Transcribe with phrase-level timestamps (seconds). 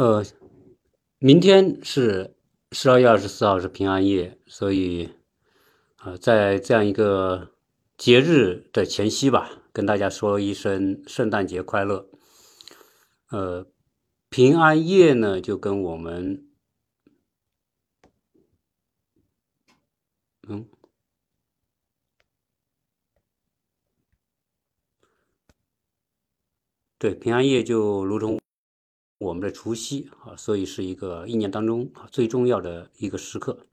[0.00, 0.24] 呃，
[1.18, 2.34] 明天是
[2.72, 5.10] 十二月二十四号是平安夜，所以
[5.96, 7.50] 啊、在这样一个
[7.98, 12.08] 节日的前夕吧，跟大家说一声圣诞节快乐。
[13.28, 13.66] 呃，
[14.30, 16.48] 平安夜呢，就跟我们，
[20.48, 20.66] 嗯，
[26.96, 28.40] 对，平安夜就如同
[29.20, 33.66] 我们的除夕啊，所以是一个一年当中啊最重要的一个时刻。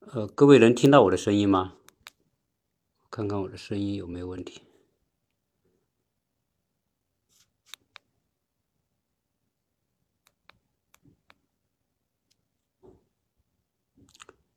[0.00, 1.74] 呃，各位能听到我的声音吗？
[3.10, 4.60] 看看我的声音有没有问题。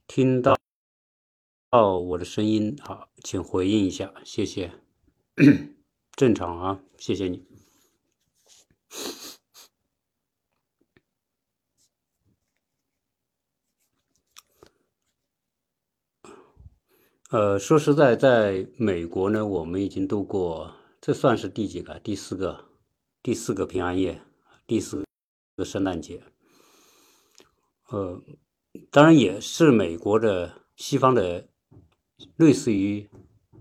[0.07, 0.57] 听到
[1.69, 4.73] 到我的声音，好，请回应一下，谢谢。
[6.17, 7.56] 正常啊，谢谢你。
[17.29, 21.99] 呃，说实在，在美国呢，我们已经度过，这算是第几个？
[21.99, 22.69] 第四个，
[23.21, 24.21] 第四个平安夜，
[24.65, 25.03] 第四
[25.57, 26.23] 个圣诞节。
[27.89, 28.21] 呃，
[28.89, 31.49] 当然也是美国的西方的，
[32.37, 33.09] 类似于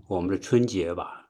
[0.07, 1.26] 我们的春节吧，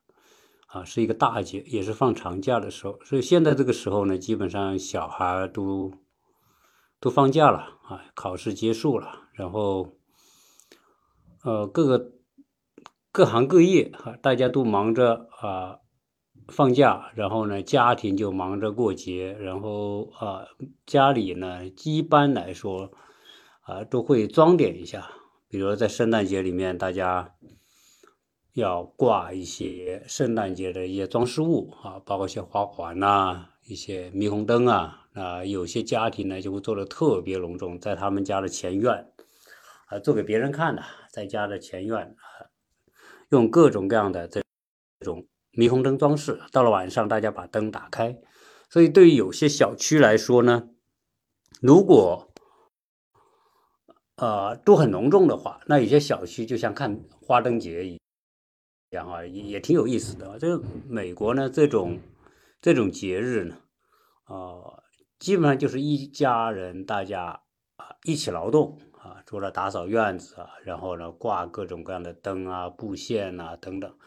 [0.67, 2.99] 啊，是一个大节，也是放长假的时候。
[3.03, 5.93] 所以现在这个时候呢，基本上小孩都
[6.99, 9.97] 都放假了啊，考试结束了，然后
[11.43, 12.11] 呃，各个
[13.11, 15.79] 各行各业哈，大家都忙着啊
[16.49, 20.45] 放假，然后呢，家庭就忙着过节，然后啊，
[20.85, 22.91] 家里呢，一般来说
[23.61, 25.09] 啊都会装点一下，
[25.47, 27.35] 比如在圣诞节里面，大家
[28.57, 39.11] 要挂一些圣诞节的一些装饰物啊，包括一些花环呐、一些霓虹灯啊，啊，有些家庭呢就会做的特别隆重，在他们家的前院
[39.89, 42.49] 啊做给别人看的，在家的前院啊。
[43.29, 44.41] 用各种各样的这
[45.01, 48.19] 种霓虹灯装饰，到了晚上大家把灯打开，
[48.71, 50.69] 所以对于有些小区来说呢，
[51.61, 52.31] 如果
[54.15, 57.96] 呃都很隆重的话，那有些小区就像看花灯节一
[58.95, 60.37] 样啊，也也挺有意思的。
[60.39, 61.99] 这美国呢，这种
[62.61, 63.57] 这种节日呢，
[64.27, 64.83] 呃，
[65.17, 67.41] 基本上就是一家人大家
[67.75, 68.79] 啊一起劳动。
[68.99, 73.97] 啊，除了打扫院子啊，然后呢挂各种各样的灯啊、布线呐、等等，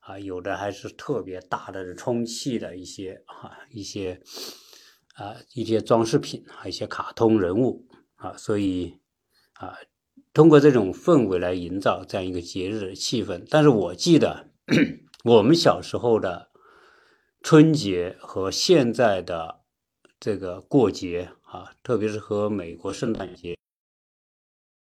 [0.00, 4.20] 啊，有的还是特别大的充气的一些啊一些
[5.14, 9.00] 啊一些装饰品啊一些卡通人物啊，所以
[9.54, 9.74] 啊
[10.32, 13.44] 通过这种氛围来营造这样一个节日的气氛。
[13.48, 14.48] 但是我记得
[15.24, 16.48] 我们小时候的
[17.42, 19.60] 春节和现在的
[20.18, 23.56] 这个过节啊，特别是和美国圣诞节。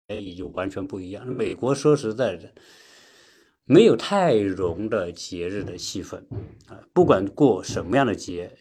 [0.09, 1.25] 也就完全不一样。
[1.25, 2.53] 美国说实在的，
[3.65, 6.17] 没有太浓的节日的气氛
[6.67, 6.83] 啊。
[6.93, 8.59] 不管过什么样的节，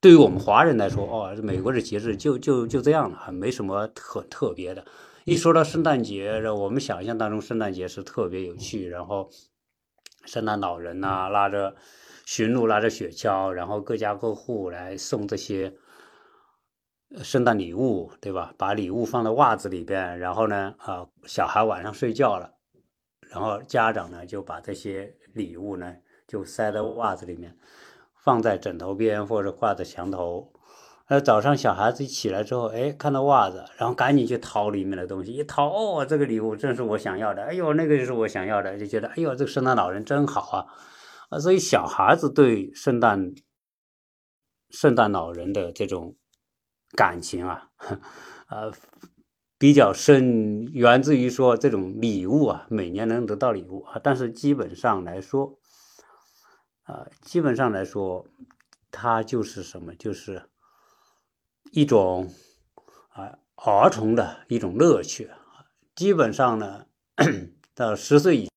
[0.00, 4.86] 对于我们华人来说，哦，美国的节日就就就这样了，没什么特特别的。
[5.30, 9.30] 一说到圣诞节，我们想象当中圣诞节是特别有趣，然后
[10.24, 11.76] 圣诞老人呐、拉着
[12.26, 15.72] 驯鹿拉着雪橇，然后各家各户来送这些。
[17.22, 18.52] 圣诞礼物，对吧？
[18.58, 22.54] 把礼物放到袜子里边，然后呢，啊，小孩晚上睡觉了，
[23.28, 25.94] 然后家长呢就把这些礼物呢
[26.26, 27.56] 就塞到袜子里面，
[28.24, 30.52] 放在枕头边或者挂在墙头。
[31.10, 40.66] 呃，早上小孩子一起来之后，哎，看到袜子，然后赶紧去掏里面的东西，一掏，哦，这个礼物正是我想要的，哎呦，那个就是我想要的，就觉得，哎呦，这个圣诞老人真好啊！
[41.30, 43.34] 啊，所以小孩子对圣诞
[44.70, 46.16] 圣诞老人的这种。
[46.96, 47.70] 感情啊，
[48.48, 48.72] 呃，
[49.56, 55.60] 比较深，源自于说这种礼物啊，每年能得到礼物啊，但是基本上来说，
[56.82, 58.26] 啊，基本上来说，
[58.90, 60.49] 它就是什么，就是
[61.70, 62.30] 一种
[63.10, 65.30] 啊儿童的一种乐趣。
[65.94, 66.86] 基本上呢，
[67.74, 68.48] 到十岁以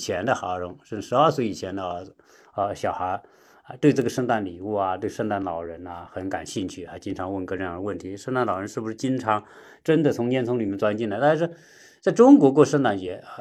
[0.00, 2.16] 前的儿童，甚至十二岁以前的儿子
[2.52, 3.22] 啊小孩。
[3.64, 8.14] 啊，对这个圣诞礼物啊，对圣诞老人呐，很感兴趣还，经常问各种各样的问题。
[8.14, 9.42] 圣诞老人是不是经常
[9.82, 11.18] 真的从烟囱里面钻进来？
[11.18, 11.50] 但是
[12.02, 13.40] 在中国过圣诞节啊，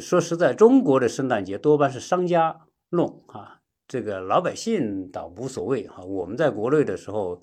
[0.00, 6.02] 说实在，中国的圣诞节多半是商家弄啊，这个老百姓倒无所谓哈。
[6.02, 7.40] 我们在国内的时候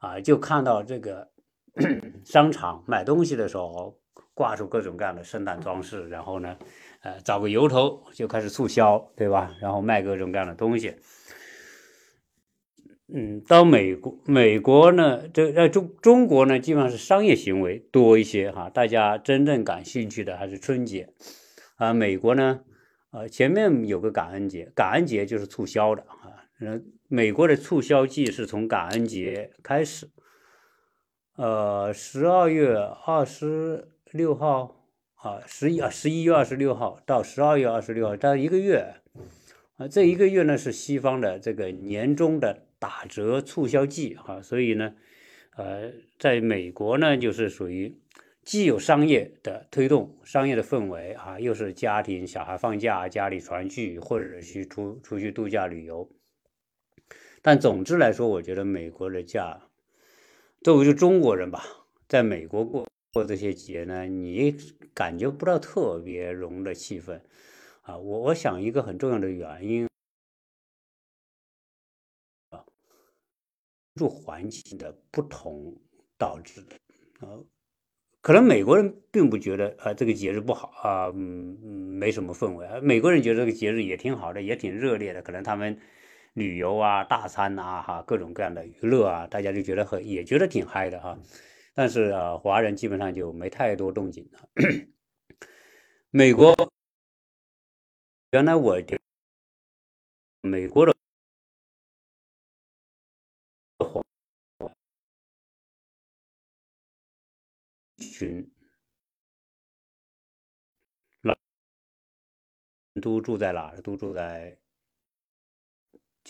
[0.00, 1.30] 啊，就看到这个
[2.26, 3.98] 商场买东西的时候，
[4.34, 6.56] 挂出各种各样的圣诞装饰，然后呢，
[7.02, 9.54] 呃，找个由头就开始促销，对吧？
[9.60, 10.96] 然后卖各种各样的东西。
[13.12, 18.70] 嗯，到美国，美国呢，这呃中中国呢，基本上是商业行为多一些哈。
[18.70, 21.12] 大家真正感兴趣的还是春节
[21.76, 21.92] 啊。
[21.92, 22.60] 美国呢，
[23.10, 26.46] 呃，前面有个感恩节，感恩节就是促销的啊。
[26.60, 30.08] 嗯，美国的促销季是从感恩节开始，
[31.34, 34.86] 呃，十二月二十六号
[35.16, 38.94] 啊，十一啊，十一月二十六号到十二月二十六号，到一个月
[39.76, 42.66] 啊，这一个月呢是西方的这个年终的。
[42.80, 44.94] 打折促销季哈，所以呢，
[45.54, 48.00] 呃，在美国呢，就是属于
[48.42, 56.10] 既有商业的推动，商业的氛围啊，又是家庭小孩放假，家里团聚，或者去出出去度假旅游。
[57.42, 59.62] 但总之来说，我觉得美国的假，
[60.62, 61.62] 作为是中国人吧，
[62.08, 64.56] 在美国过过这些节呢，你
[64.94, 67.20] 感觉不到特别融的气氛
[67.82, 67.96] 啊。
[67.96, 69.86] 我我想一个很重要的原因。
[72.50, 72.64] 啊
[73.96, 75.76] 住环境的不同
[76.16, 76.76] 导致的
[77.26, 77.36] 啊，
[78.22, 81.58] 可能美国人并不觉得啊这个节日不好啊，嗯，
[81.98, 82.80] 没什么氛围啊。
[82.80, 85.20] 美国人觉得这个节日也挺好的，也挺热烈的。
[85.20, 85.78] 可能他们
[86.34, 91.18] 旅游啊、大餐啊、哈各种各样的娱乐啊，大家就觉得很也觉得挺嗨的哈。
[91.74, 94.48] 但是啊，华人基本上就没太多动静了。
[96.10, 96.54] 美国
[98.32, 98.80] 原来我
[100.42, 100.94] 美国的。
[107.98, 108.50] 群，
[113.00, 113.80] 都住在哪儿？
[113.82, 114.58] 都住在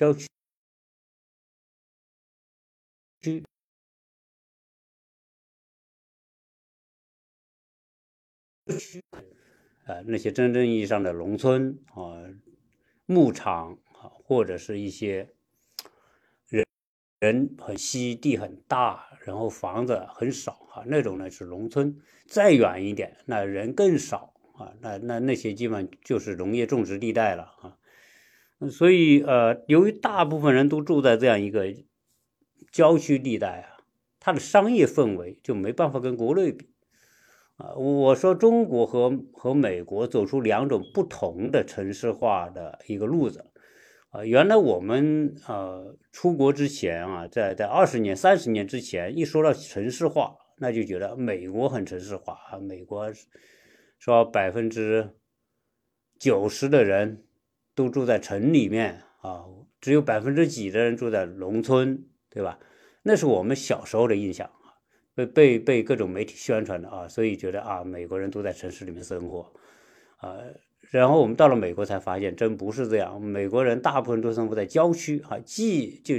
[0.00, 0.26] 郊区
[3.20, 3.44] 区
[9.84, 12.16] 啊，那些真正意义上的农村啊，
[13.04, 15.34] 牧场啊，或者是一些
[16.48, 16.64] 人
[17.18, 20.52] 人很稀，地很大，然后房子很少。
[20.72, 27.76] 啊，那种呢是农村，再远一点，那人更少啊，那那那些基本就是农业种植地带了啊。
[28.68, 31.72] 所以呃，由于大部分人都住在这样一个
[32.70, 33.84] 郊区地带啊，
[34.18, 36.68] 它的商业氛围就没办法跟国内比
[37.56, 37.72] 啊。
[37.74, 43.46] 我说中国和和美国走出两种不同的城市化的一个路子
[44.10, 44.24] 啊。
[44.24, 50.36] 原来我们呃出国之前啊，在在二十年、三十年之前，一说到城市化。
[50.62, 53.10] 那就觉得美国很城市化啊，美国
[53.98, 55.14] 说百分之
[56.18, 57.24] 九十的人
[57.74, 59.44] 都住在城里面啊，
[59.80, 62.58] 只有百分之几的人住在农村，对吧？
[63.02, 64.76] 那是我们小时候的印象啊，
[65.14, 69.52] 被被被各种媒体宣传的啊，所以觉得啊，美国人都在城市里面生活
[70.18, 70.36] 啊。
[70.90, 76.16] 然后我们到了美国才发现，真不是这样，美国人大部分都生活在郊区啊，既就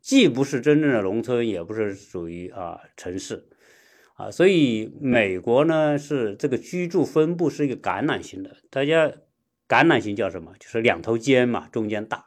[0.00, 3.44] 既不是真正的农村，也不是属于啊城市。
[4.14, 9.12] 啊，所以美国呢是这个居住分布是一个橄榄型的，大家
[9.68, 10.54] 橄榄型叫什么？
[10.58, 12.26] 就是两头尖嘛，中间大。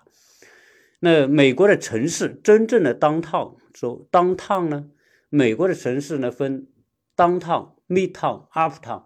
[0.99, 4.91] 那美国的城市真正的 downtown 说 downtown 呢？
[5.29, 6.67] 美国的城市呢分
[7.15, 9.05] downtown、midtown、uptown。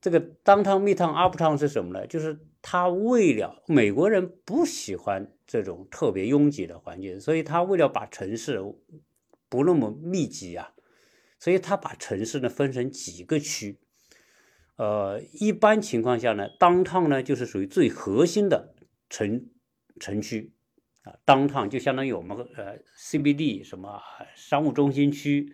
[0.00, 2.06] 这个 downtown、midtown、uptown 是什么呢？
[2.06, 8.60] 就是他为了美国人不喜欢这种特别拥挤的环境，所以他为了把城市
[9.48, 10.72] 不那么密集啊。
[11.40, 13.78] 所以他把城市呢分成几个区，
[14.78, 18.74] 呃，一般情况下呢，当趟呢就是属于最核心的
[19.10, 19.46] 城
[19.98, 20.52] 城区
[21.02, 24.00] 啊，当趟就相当于我们呃 CBD 什么
[24.36, 25.52] 商务中心区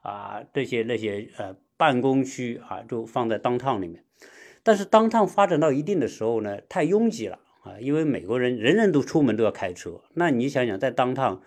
[0.00, 4.04] 啊，这些那些呃办公区啊，就放在当趟里面。
[4.62, 11.42] 但是当趟发展到一定的时候呢，太拥挤了啊，因为美国人人人都出门都要开车，那你想想在当趟。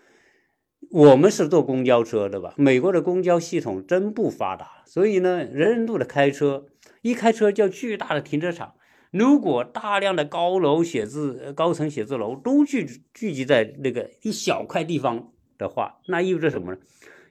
[0.95, 2.53] 我们是坐公交车的吧？
[2.55, 6.67] 美国的公交系统真不发达，所以呢，人人都得开车。
[7.01, 8.75] 一开车叫巨大的停车场。
[9.11, 16.77] 如果大量的高楼写字、高层写字楼都聚聚集在那个一小块地方的话，那意味着什么呢？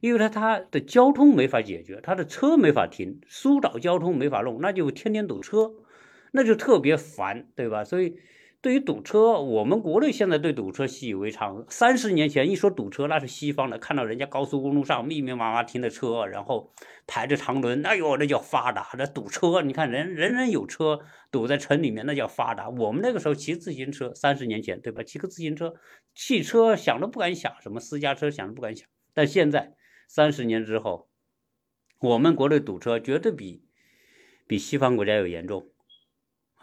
[0.00, 5.72] 意味着它的交通没法解决，它的车没法停，疏导交通没法弄，那就天天堵车，
[6.32, 7.82] 那就特别烦，对吧？
[7.82, 8.18] 所以。
[8.64, 11.66] 对于堵车，我们国内现在对堵车习以为常。
[11.68, 16.72] 三十年前一说堵车，那是西方的，看到人家高速公路上密密麻麻停的车，然后
[17.06, 18.88] 排着长轮，哎呦，那叫发达。
[18.96, 22.70] 那堵车，你看人人人有车，堵在城里面，那叫发达。
[22.70, 25.02] 我们那个时候骑自行车，三十年前，对吧？
[25.02, 25.74] 骑个自行车，
[26.14, 28.88] 汽车想都不敢想，什么私家车想都不敢想。
[29.12, 29.74] 但现在
[30.08, 31.10] 三十年之后，
[32.00, 33.66] 我们国内堵车绝对比
[34.46, 35.68] 比西方国家要严重。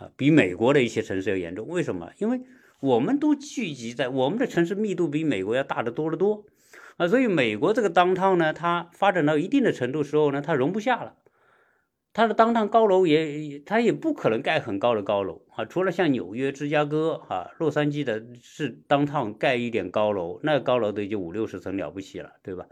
[0.01, 2.11] 啊比美国的一些城市要严重，为什么？
[2.17, 2.41] 因为
[2.79, 6.45] 我们都聚集在我们的城市密度比美国要大得多得多，
[6.97, 11.15] 啊，所以美国这个当趟呢，它发展到一定的程度时候呢，它容不下了。
[12.13, 15.63] 它的当趟高楼也，它也不可能盖很高的高楼啊。
[15.63, 22.65] 除了像纽约、芝加哥、哈、洛杉矶的，是当趟盖一点高楼，那高楼都已经五六十层了不起了，对吧？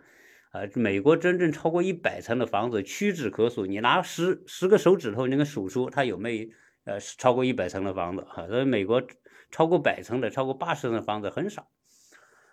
[0.51, 6.47] 啊，美国真正超过一百层的房子屈指可数，你拿十十个手指头你能够数出它有没有
[6.89, 8.47] 呃超过一百层的房子哈。
[8.47, 9.03] 所以美国
[9.51, 11.69] 超过百层的、超过八十层的房子很少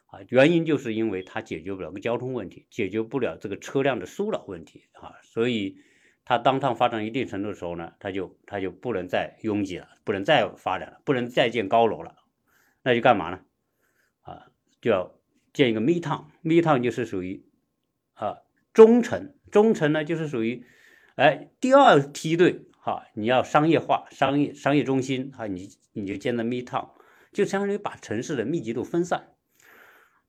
[0.07, 0.21] 啊。
[0.29, 5.79] 原因就是因为它解决不了个交通问题，解决不了这个车辆的疏导问题啊，所以。
[6.29, 12.17] 它当趟发展一定程度的时候呢，它就它就不能再拥挤了，不能再发展了，不能再建高楼了，
[12.83, 13.43] 那就干嘛呢？
[14.23, 14.51] 啊，
[14.81, 15.15] 就要
[15.53, 17.47] 建一个密趟，密趟就是属于
[18.15, 18.39] 啊
[18.75, 20.67] 中层，中层呢就是属于
[21.15, 26.93] 哎第二梯队哈，你要商业化，商业商业中心哈，你你就建在密趟，
[27.33, 29.33] 就相当于把城市的密集度分散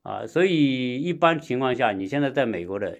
[0.02, 2.98] 啊，所以一般情况下，你现在在美国的。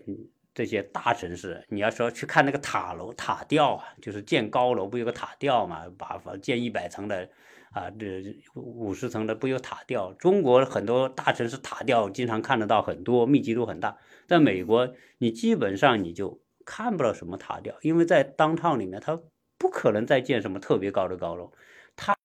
[0.55, 5.85] 这些大城市，你要说去看那个塔楼、塔吊啊，就是建高楼不有个塔吊嘛？
[5.97, 7.29] 把房建一百层的
[7.71, 8.21] 啊，这
[8.55, 10.13] 五十层的不有塔吊？
[10.15, 13.97] 中国很多大城市塔吊经常看得到很多，密集度很大。
[14.27, 19.21] 在美国，你基本上你就看不到什么塔吊，因为在当趟里面，它
[19.59, 21.53] 不可能再建什么特别高的高楼，
[21.97, 22.17] 它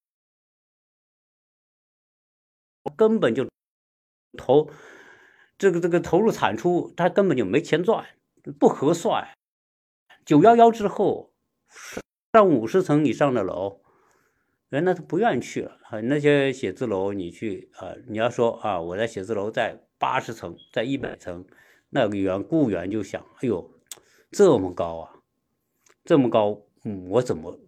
[2.95, 3.49] 根本就
[4.37, 4.69] 投
[5.57, 8.05] 这个这个投入产出，它根本就没钱赚。
[8.59, 9.29] 不合算。
[10.25, 11.33] 九幺幺之后，
[12.33, 13.81] 上五十层以上的楼，
[14.69, 15.79] 人那都不愿意去了。
[16.03, 21.45] 那些写字楼，你去啊，你要说啊，我在写字楼在八十层，在一百层，
[21.89, 23.71] 那个员雇员就想，哎呦，
[24.31, 25.21] 这么高啊，
[26.03, 27.59] 这么高，嗯，我怎么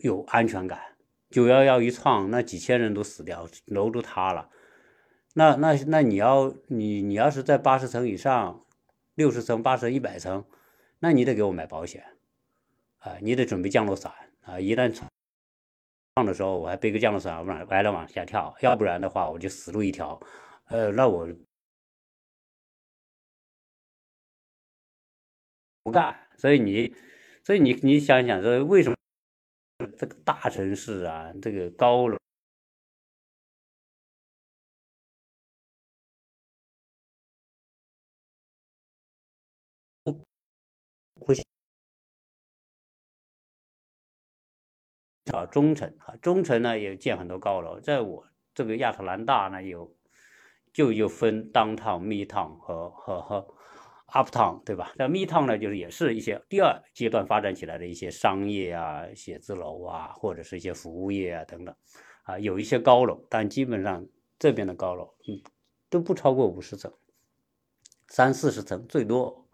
[0.00, 0.96] 有安全感？
[1.30, 4.50] 九幺幺一创，那几千人都死掉，楼都塌了。
[5.34, 8.64] 那那那你要你你要是在八十层以上。
[9.16, 10.46] 六十层、八十、一百层，
[11.00, 12.16] 那你得给我买保险
[13.00, 13.18] 啊！
[13.20, 14.58] 你得准备降落伞啊！
[14.58, 15.06] 一旦上
[16.24, 20.18] 的时候，我还背个降落伞往歪了往下跳，要不然的话我就死路一条。
[20.68, 21.28] 呃，那我
[25.82, 26.16] 不干。
[26.38, 26.94] 所以你，
[27.50, 28.96] 所以你，你想想，这为什么
[29.98, 32.16] 这个大城市啊，这个高楼？
[41.26, 41.44] 不行，
[45.32, 49.92] 啊，中层啊，中层呢也建很多高楼，在我这个亚特兰大呢有，
[50.72, 53.56] 就有分 downtown、midtown 和和和
[54.12, 54.92] uptown，对吧？
[54.96, 61.74] 那 midtown 呢就是也是一些第二阶段发展起来的一些商业啊、写字楼啊，或者是一些服务业啊等等，
[62.24, 64.06] 啊，有一些高楼，但基本上
[64.38, 65.42] 这边的高楼嗯
[65.88, 66.92] 都不超过五十层，
[68.08, 69.46] 三四十层最多。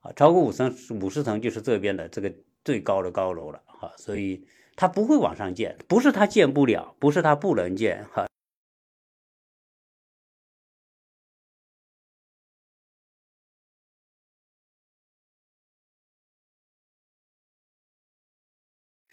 [0.00, 0.70] 啊，超过五层、
[1.00, 2.30] 五十层就是这边的这个
[2.62, 4.46] 最高的高楼了哈，所以
[4.76, 8.26] 它不会往上建，不是它建不了，不是它不能建哈。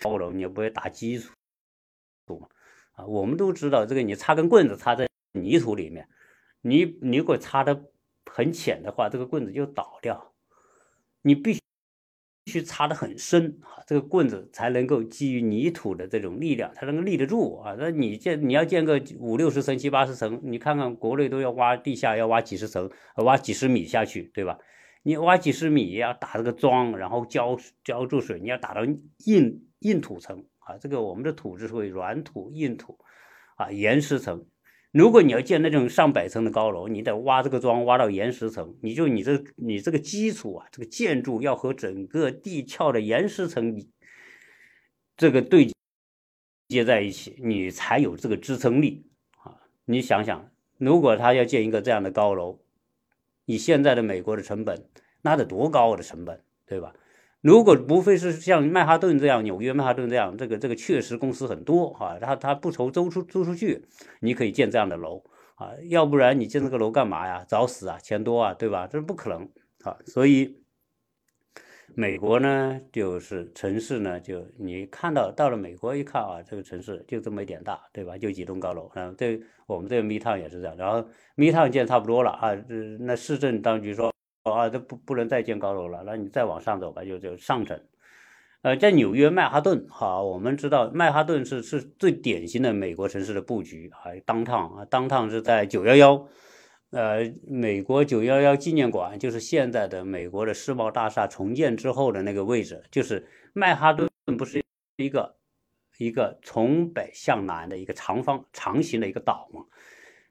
[0.01, 1.31] 高楼你也不会打基础
[2.27, 2.47] 嘛，
[2.93, 6.07] 啊，我们都知道这个，你插根棍子插在泥土里面，
[6.61, 7.85] 你你如果插的
[8.25, 10.33] 很浅的话，这个棍子就倒掉。
[11.21, 11.59] 你必须
[12.43, 17.75] 必须插的很深啊，这个棍子才能够基于泥土的这种力量，它能够立得住啊。
[17.77, 24.57] 那你建你要建个五六十层、七八十层，你看看国内都要挖地下要挖几十层，挖几十米下去，对吧？
[25.03, 28.85] 你挖几十米要打这个桩，然后浇浇注水，你要打到
[29.25, 30.77] 硬硬土层啊。
[30.77, 32.99] 这个我们的土质属于软土、硬土
[33.55, 34.45] 啊、岩石层。
[34.91, 43.73] 如果你要建那种上百层的高楼，你得挖这个桩，挖到岩石层，你就你这你这个基础啊，这个建筑要和整个地壳的岩石层
[45.15, 45.71] 这个对
[46.67, 49.05] 接在一起，你才有这个支撑力
[49.43, 49.55] 啊！
[49.85, 52.59] 你想想，如果他要建一个这样的高楼，
[53.51, 54.85] 你现在的美国的成本，
[55.23, 56.93] 那得多高的成本，对吧？
[57.41, 63.83] 如果不非是像曼哈顿这样，纽约曼哈顿这样，这个这个确实公司很多哈，他他不愁租出租出去，
[64.21, 65.21] 你可以建这样的楼
[65.55, 67.43] 啊，要不然你建这个楼干嘛呀？
[67.45, 68.87] 找死啊，钱多啊，对吧？
[68.87, 69.49] 这是不可能
[69.83, 70.60] 啊，所以
[71.95, 78.17] 美国呢，就是城市呢，就你看到到了美国一看啊，这个城市就这么一点大，对吧？
[78.17, 84.11] 就几栋高楼然后，这我们这个密探也是这样，然后密探建差不多了啊，这那市政当局说。
[84.43, 87.79] 啊，这不不能再建高楼了，那你再往上走吧，就就上层。
[88.63, 96.27] 呃，在纽约曼哈顿，哈，我们知道曼哈顿是是最典型的美国城市的布局啊，当趟啊，当趟是在九幺幺
[96.91, 104.63] 呃，美国九幺幺纪念馆就是现在的美国的世贸大厦重建之后的那个位置，就是曼哈顿不是
[104.97, 105.37] 一个
[105.97, 109.65] 一个从北向南的一个长方长形的一个岛吗？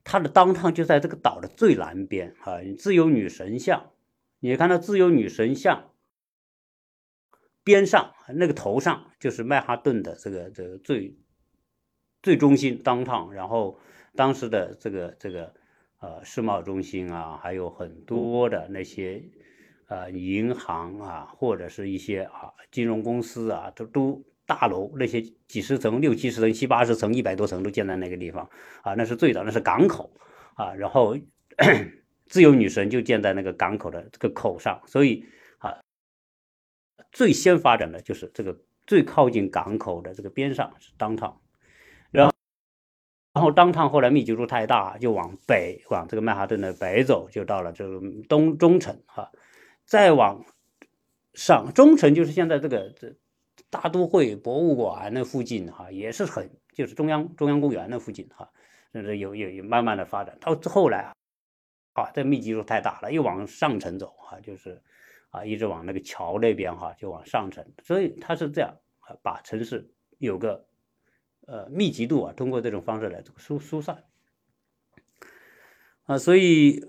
[0.05, 3.93] 它的当趟就在这个岛的最南边啊，自由女神像，
[4.41, 5.91] 你看到自由女神像
[7.65, 11.17] 边上那个头上就是曼哈顿的这个这个最
[12.23, 13.79] 最中心当趟，然后
[14.15, 15.55] 当时的这个这个
[16.01, 19.23] 呃世贸中心啊，还有很多的那些
[19.87, 24.25] 呃银行啊，或者是一些啊金融公司啊，都都。
[24.47, 28.51] 大楼那些几十层、六七十层、七八十层、一百多层都建在那个地方
[28.83, 30.13] 啊，那是最早那是港口
[30.55, 31.17] 啊，然后
[32.27, 35.25] 自由女神就建在那个港口的这个口上，所以
[35.59, 35.79] 啊，
[37.13, 41.41] 最先发展的就是这个最靠近港口的这个边上是当趟，然后
[43.41, 49.33] 然后当趟后来密集度太大，就往北往这个曼哈顿的北走，就到了这个东中城哈，
[49.87, 50.45] 再往
[51.33, 53.17] 上中城就是现在这个这。
[53.71, 58.51] 大都会博物馆那附近哈也是很，就是中央中央公园那附近哈，
[58.93, 61.13] 甚至有有有慢慢的发展到后来，
[61.93, 64.83] 啊，这密集度太大了，又往上层走哈，就是
[65.31, 70.67] 啊一直往那个桥那边哈就往上层，所以它是这样啊，把城市有个
[71.47, 74.05] 呃密集度啊，通过这种方式来疏疏散
[76.05, 76.81] 啊，所以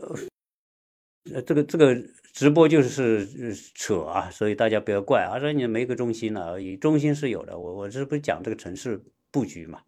[1.33, 2.01] 呃这个这个。
[2.33, 3.27] 直播就是
[3.75, 7.59] 扯啊，所以大家不要怪啊，说你没个中心呢，中心是有的。
[7.59, 9.81] 我我这不是讲这个城市布局嘛，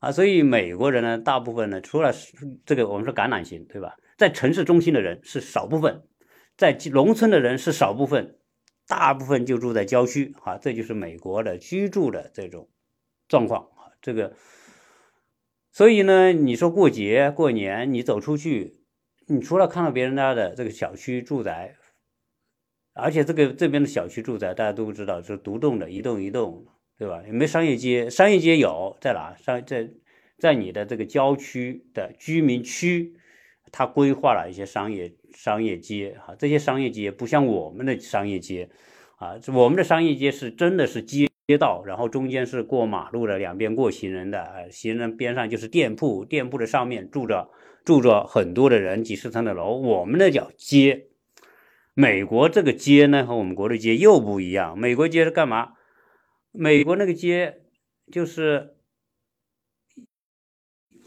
[0.00, 2.12] 啊，所以美国人呢，大部分呢，除了
[2.66, 3.96] 这个我们说橄榄型，对吧？
[4.18, 6.02] 在城市中心的人是少部分，
[6.56, 8.36] 在农村的人是少部分，
[8.88, 12.68] 大部分就住在郊区啊，这就是美国的居住的这种
[13.34, 13.90] 状况啊。
[14.00, 14.32] 这个，
[15.72, 18.84] 所以呢，你说过节过年，你走出去。
[19.26, 21.74] 你除了看到别人家的这个小区住宅，
[22.92, 26.66] 而且这个这边的小区住宅大家都知道是独栋的，一栋一栋，
[26.98, 27.22] 对吧？
[27.26, 28.08] 有没有商业街？
[28.10, 29.34] 商业街有在哪？
[29.36, 29.90] 商在
[30.38, 33.16] 在你的这个郊区的居民区，
[33.72, 36.36] 它规划了一些商业商业街啊。
[36.38, 38.68] 这些商业街不像我们的商业街
[39.16, 47.50] 啊，我们的商业街是真的是街街道，然后中间是过马路的，两边过行人的，行人边上就是店铺，店铺的上面住着。
[47.84, 51.08] 住着很多的人，几十层的楼，我们那叫街。
[51.92, 54.78] 美国这个街呢，和我们国的街又不一样。
[54.78, 55.74] 美国街是干嘛？
[56.50, 57.60] 美国那个街
[58.10, 58.78] 就是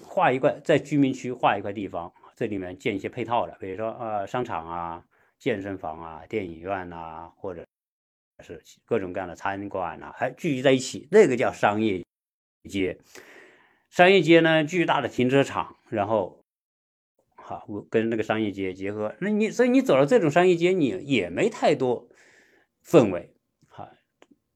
[0.03, 5.03] 画一块，在居民区画一块地方，这里面建一些配套的，比如说呃商场啊、
[5.39, 7.65] 健身房啊、电影院呐，或者
[8.43, 12.03] 是各种各样的餐馆呐，还聚集在一起，那个叫商业
[12.69, 12.99] 街。
[13.89, 16.43] 商业街呢，巨大的停车场，然后。
[17.49, 22.09] 好，跟那个商业街结合，那你所以你走了这种商业街，你也没太多
[22.85, 23.33] 氛围，
[23.69, 23.89] 哈，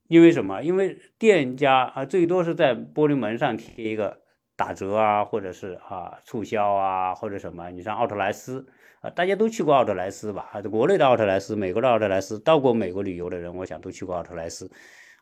[0.09, 0.61] 因为什么？
[0.61, 4.23] 因为店家啊，最多是在玻璃门上贴一个
[4.57, 7.71] 打折啊，或者是啊促销啊，或者什么。
[7.71, 8.67] 你像奥特莱斯
[9.01, 10.49] 啊，大家都去过奥特莱斯吧？
[10.53, 14.71] 啊，国内的奥特莱斯，美国的奥特莱斯，到过美国旅游的人，我想都去过奥特莱斯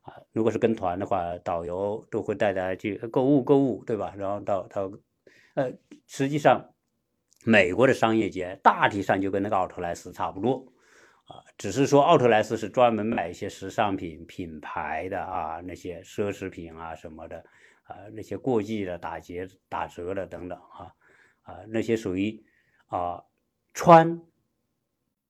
[0.04, 0.14] 啊。
[0.32, 4.14] 如果是跟团的话，导游都会带大家去购物购物，对吧？
[4.16, 4.92] 然后到到
[5.56, 5.74] 呃，
[6.06, 6.74] 实际上。
[7.46, 10.58] 美国的商业街大体上就跟那个奥特莱斯差不多，
[11.24, 17.38] 啊，只是说奥特莱斯是专门卖一些时尚品品牌的啊，那些奢侈品啊什么的，
[17.84, 20.92] 啊，那些过季的打折打折的等等啊，
[21.44, 22.44] 啊，那些属于
[22.88, 23.24] 啊
[23.74, 24.22] 穿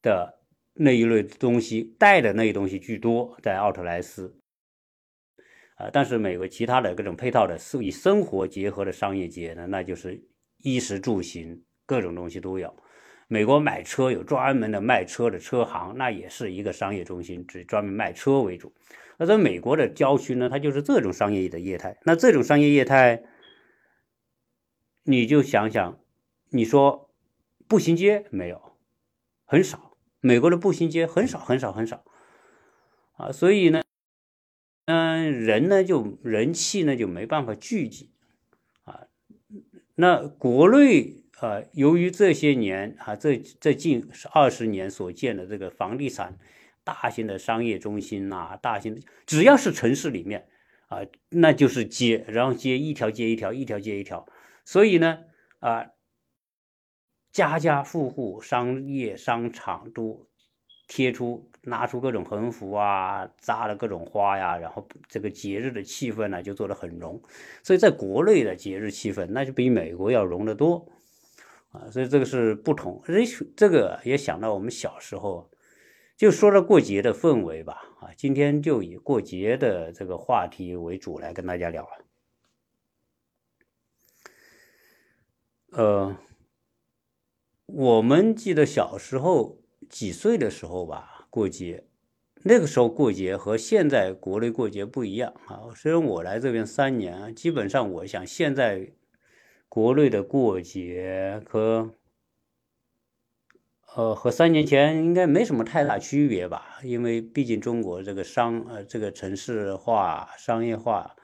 [0.01, 0.39] 的
[0.73, 4.39] 那一类东西，带的那一东西居多在奥特莱斯，
[5.75, 10.23] 啊，但是美国其他的各种配套的以生活结合的商业街呢，那就是
[10.57, 11.63] 衣食住行。
[11.85, 12.75] 各种东西都有。
[13.27, 18.71] 美国买车有专门的卖车的车行，那也是一个商业中心，只专门卖车为主。
[19.17, 21.97] 那在美国的郊区呢，它就是这种商业的业态。
[22.03, 23.23] 那这种商业业态，
[25.01, 25.99] 你就想想，
[26.49, 27.08] 你说
[27.69, 28.75] 步行街没有，
[29.45, 29.95] 很少。
[30.19, 32.03] 美国的步行街很少很少很少
[33.13, 33.83] 啊，所以呢，
[34.85, 38.11] 嗯，人呢就人气呢就没办法聚集
[38.83, 39.07] 啊。
[39.95, 41.15] 那国内。
[41.41, 46.37] 呃，由于这些年啊，这这近二十年所建的这个房地产，
[46.83, 50.49] 大型的商业中心呐，大型的只要是城市里面
[50.89, 50.97] 啊，
[51.29, 54.27] 那就是街，然后街一条接一条，一条接一条，
[54.65, 55.19] 所以呢，
[55.59, 55.91] 啊，
[57.31, 60.27] 家家户户商业商场都
[60.87, 67.21] 贴出拿出各种横幅啊，扎了各种花呀，然后这个节日的气氛呢就做得很浓，
[67.63, 70.87] 所以在国内的节日气氛那就比美国要浓得多。
[71.71, 72.99] 啊，所以这个是不同。
[73.05, 73.13] 哎，
[73.55, 75.51] 这个也想到我们小时候，
[76.17, 77.79] 就说了过节的氛围吧。
[77.99, 81.87] 啊，今天就以过节的这个话题为主来跟大家聊。
[85.73, 86.17] 呃，
[87.73, 91.85] 我们记得小时候几岁的时候吧，过节，
[92.43, 95.71] 那个时候过节和现在国内过节不一样啊。
[95.75, 98.93] 虽然我来这边三年，基本上我想现在。
[99.71, 101.93] 国内的过节和
[103.93, 111.15] 呃和三年前应该没什么太大区别吧，因为毕竟中国这个商呃这个城市化、商业化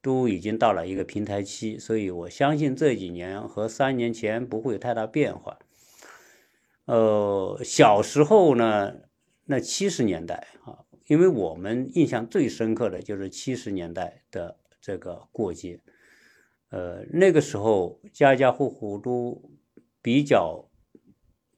[0.00, 5.58] 都已经到了一个平台期，所以我相信这几年和三年前不会有太大变化。
[6.90, 8.96] 呃，小时候呢，
[9.44, 15.80] 那七十年代啊，因为我们印象最深刻的就是七十年代的这个过节。
[16.70, 19.40] 呃，那个时候家家户户都
[20.02, 20.68] 比较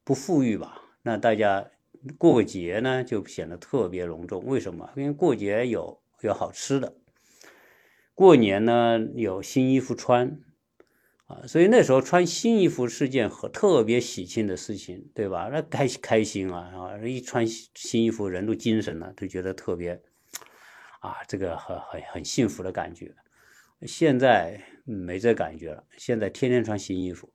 [0.04, 0.82] 不富裕吧？
[1.00, 1.70] 那大家
[2.18, 4.44] 过个节呢，就显得特别隆重。
[4.44, 4.90] 为什么？
[4.96, 6.94] 因为过节有有好吃的，
[8.14, 10.38] 过年呢有新衣服穿
[11.46, 15.48] 所以那时候穿新衣服是件很特别喜庆的事情，对吧？
[15.52, 16.98] 那开开心啊啊！
[17.06, 20.00] 一穿新衣服，人都精神了，都觉得特别
[21.00, 23.14] 啊，这个很很很幸福的感觉。
[23.82, 27.32] 现在没这感觉了，现在天天穿新衣服，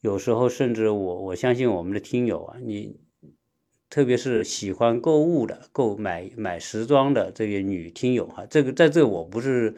[0.00, 2.98] 有时候甚至我我相信我们的听友啊，你
[3.90, 9.74] 特别是喜欢购物的、购买买时装的这些女听友哈，这个在这我不是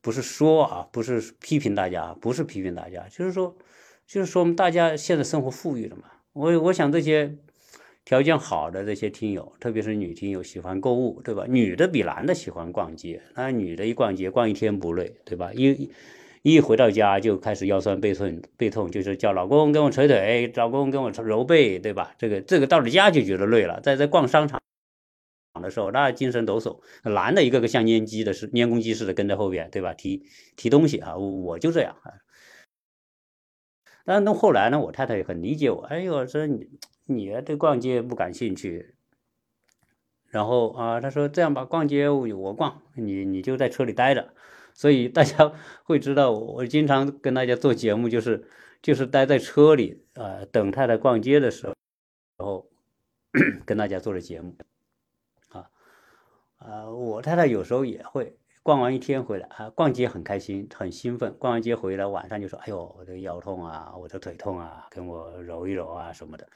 [0.00, 3.56] 不是说啊，不是批评大家，不是批评大家，就是说
[4.06, 7.36] 就是说我们大家现在生活富裕了嘛，我我想这些。
[8.02, 11.44] 条件好的这些听友，特别是女听友，喜欢购物，对吧？
[11.46, 15.52] 女的比男的喜欢逛街，那女的一逛街逛一天不累，对吧？
[15.54, 15.90] 一
[16.42, 22.14] 一回到家就开始腰酸背痛，背痛就是叫老公跟我捶腿，老公跟我揉背，对吧？
[22.18, 24.60] 这个这个到了家就觉得累了，在在逛商场
[25.54, 29.94] 的时候，那精神抖擞，男的一个个像拈鸡的是拈公鸡似的跟在后边，对吧？
[29.94, 32.14] 提提东西啊，我就这样啊。
[34.04, 36.68] 但那后来呢，我太太也很理解我，哎呦，说你。
[37.06, 38.94] 你对逛街不感兴趣，
[40.28, 44.32] 然后啊，他说这样吧，逛街我我逛，你你就在车里待着，
[44.74, 48.46] 所以大家 会知道，我经常跟大家做节目，就是
[48.80, 51.74] 就是待在车里啊，等太太逛街的时候，
[52.36, 52.70] 然 后
[53.66, 54.54] 跟大家做的节目，
[56.60, 66.46] 啊，我太太有时候也会逛完一天回来啊，逛街很开心，很兴奋，逛完街回来晚上就说，哎呦，我的腰痛啊，我的腿痛啊，跟我揉一揉啊什么的。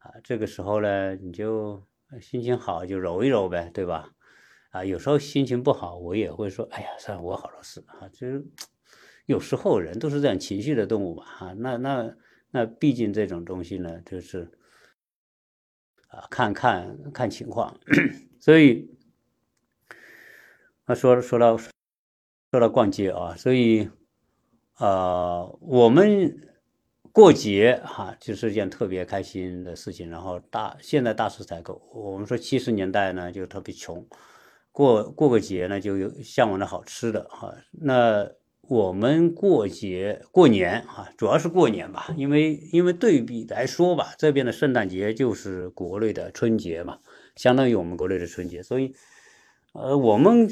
[0.00, 1.82] 啊，这个时候呢，你就
[2.20, 4.10] 心情好就揉一揉呗，对吧？
[4.70, 8.08] 啊，有时候心情不好，我也会说，哎呀，算了，我好多事啊。
[8.08, 8.44] 就是
[9.26, 12.16] 有时候人都是这样情绪的动物嘛，啊，那那
[12.50, 14.50] 那毕竟这种东西呢，就是
[16.08, 17.78] 啊，看看看情况。
[18.40, 18.93] 所以，
[20.86, 21.70] 他说说到说
[22.60, 23.88] 到逛街啊，所以
[24.74, 26.50] 啊，我们。
[27.12, 30.10] 过节哈，就是一件特别开心的事情。
[30.10, 31.80] 然后大现在大肆采购。
[31.94, 34.04] 我们说七十年代呢就特别穷，
[34.72, 37.54] 过过个节呢就有向往的好吃的哈。
[37.70, 38.28] 那
[38.62, 46.98] 我们过节过年哈，主要是过年吧，因为因为对比来说吧，这边的圣诞节就是国内的春节嘛，
[47.36, 48.60] 相当于我们国内的春节。
[48.60, 48.92] 所以，
[49.72, 50.48] 呃，我们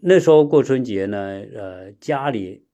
[0.00, 2.64] 那时候过春节呢，呃，家里。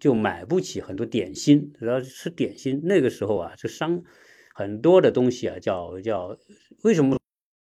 [0.00, 2.80] 就买不起很多点心，主要吃点心。
[2.82, 4.02] 那个时候啊，这商
[4.52, 6.36] 很多的东西啊，叫叫
[6.82, 7.16] 为什么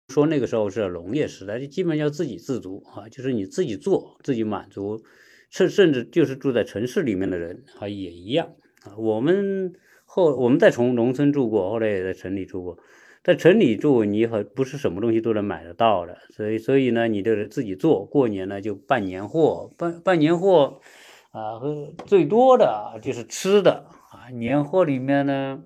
[0.08, 1.60] 说那个时候是农业时代？
[1.60, 5.04] 就基本上要自给自足啊，就是你自己做，自己满足。
[5.52, 8.98] 甚甚至就是住在城市里面的人啊，也一样啊。
[8.98, 9.74] 我们
[10.06, 12.80] 后我们在从农村住过，后来也在城里住过。
[13.24, 18.06] 在城里住，你很不是什么东西都能买得到的，所以所以呢，你就是自己做。
[18.06, 20.82] 过年呢，就办年货，办办年货。
[21.34, 25.64] 啊，和最多的就是吃的啊，年货里面呢，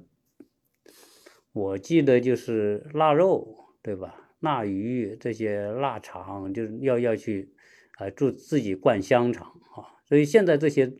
[1.53, 4.13] 我记得就是腊肉，对吧？
[4.41, 7.55] 腊鱼这些腊肠，就是要要去
[7.97, 9.97] 啊，做自己灌香肠啊。
[10.07, 10.93] 所以现在这些，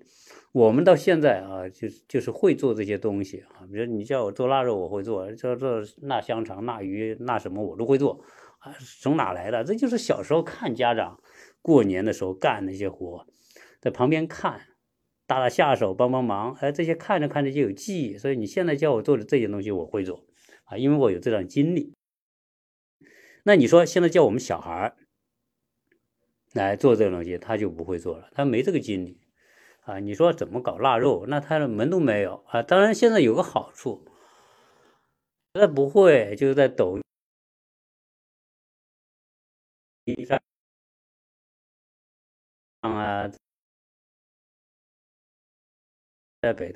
[0.56, 3.68] 我们到现在啊，就是就是会做这些东西啊。
[3.70, 8.24] 比如你叫我做腊肉，我会做；叫做腊香肠、腊鱼、腊什么，我都会做
[8.60, 8.74] 啊。
[9.02, 9.66] 从哪来的？
[9.66, 11.22] 这就是小时候看家长
[11.62, 13.28] 过年的时候干那些活。
[13.82, 14.62] 在旁边看，
[15.28, 20.26] 打打下手，帮帮忙，哎，这些看着看着就有记忆，所以你现在叫我做的这些东西，我会做
[20.64, 21.94] 啊，因为我有这段经历。
[23.44, 24.96] 那你说现在叫我们小孩
[26.54, 29.20] 来做这个东西，他就不会做了，他没这个经历
[29.86, 31.26] 啊，你说怎么搞腊肉？
[31.28, 32.62] 那他的门都没有啊。
[32.64, 34.04] 当然现在有个好处，
[35.54, 37.00] 那不会就是在抖
[40.06, 40.42] 音上
[42.82, 43.28] 啊，
[46.42, 46.72] 在北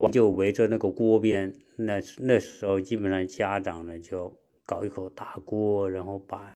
[0.00, 4.34] 我就围着那个锅边，那那时候基本上家长呢就
[4.64, 6.54] 搞一口大锅，然后把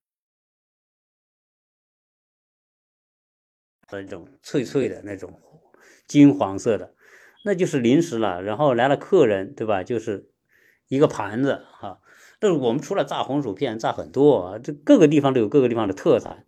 [3.92, 5.38] 那种脆脆的那种
[6.06, 6.94] 金黄色的，
[7.44, 8.42] 那就是零食了。
[8.42, 9.84] 然后来了客人，对吧？
[9.84, 10.30] 就是
[10.88, 12.00] 一个盘子哈。
[12.40, 16.46] 但是我们除了炸红薯片，炸很多，这各个地方都有各个地方的特产，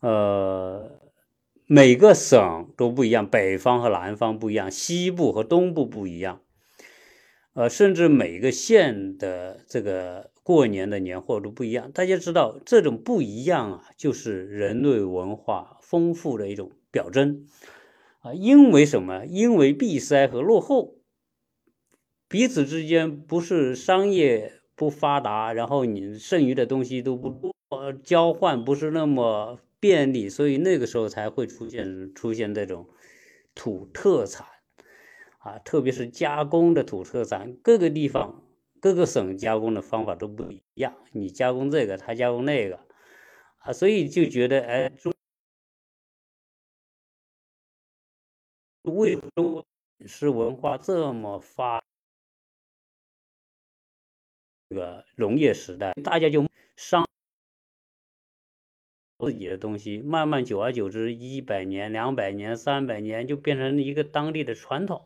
[0.00, 0.99] 呃。
[1.72, 6.40] 每个省都不一样，北方和南方不一样，西部和东部不一样，
[7.52, 11.92] 呃，甚至每个县的这个过年的年货都不一样。
[11.92, 17.46] 大家知道，这种不一样啊，就是人类文化丰富的一种表征
[18.18, 18.34] 啊。
[18.34, 19.24] 因为什么？
[19.26, 20.96] 因为闭塞和落后，
[22.26, 27.54] 彼此之间不是商业不发达，然后你剩余的东西都不多，
[28.02, 29.60] 交换不是那么。
[29.80, 32.88] 便利，所以那个时候才会出现出现这种
[33.54, 34.46] 土特产
[35.38, 38.44] 啊，特别是加工的土特产，各个地方
[38.78, 42.78] 各个省加工的方法都不一样，你加工这个，他加工那个
[43.58, 45.12] 啊，所以就觉得哎，中
[48.82, 49.66] 为什么中国
[49.98, 51.82] 饮食文化这么发？
[54.68, 57.04] 这个农业时代，大家就商。
[59.20, 65.02] 自己的东西，慢慢久而久之，一百年、两百年、三百年，就变成一个当地的传统。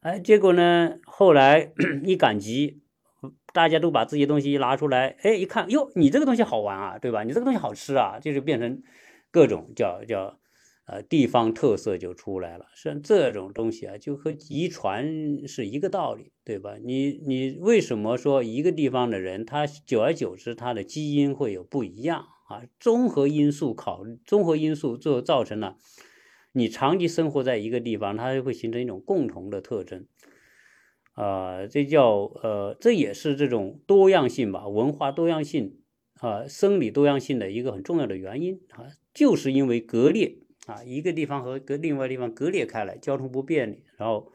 [0.00, 1.72] 哎，结果呢，后来
[2.04, 2.82] 一赶集，
[3.52, 7.22] 大家都把自己东西拿出来，哎，一看，哟，你这个东西好玩啊，对吧？
[7.22, 8.82] 你这个东西好吃啊，这就变成
[9.30, 10.40] 各种叫叫
[10.86, 12.66] 呃地方特色就出来了。
[12.74, 16.74] 像这种东西啊，就和遗传是一个道理，对吧？
[16.82, 22.26] 你你为什么说一个地方的人，他久而久之，他的基因会有不一样？
[22.52, 25.78] 啊，综合因素考，综合因素就造成了
[26.52, 30.06] 你长期生活在一个地方，它就会形成一种共同的特征。
[31.14, 35.78] 啊，这叫呃，这也是这种多样性吧，文化多样性
[36.20, 38.84] 啊，生理多样性的一个很重要的原因啊，
[39.14, 40.36] 就是因为割裂
[40.66, 44.30] 啊，一个地方和隔另外地方割裂开来，交通不便利，然后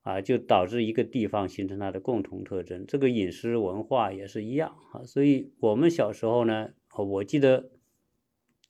[0.00, 2.86] 啊，就导致一个地方形成它的共同特征。
[2.86, 6.70] 这个饮食文化也是一样啊，所以我们小时候呢。
[6.96, 7.70] 我记得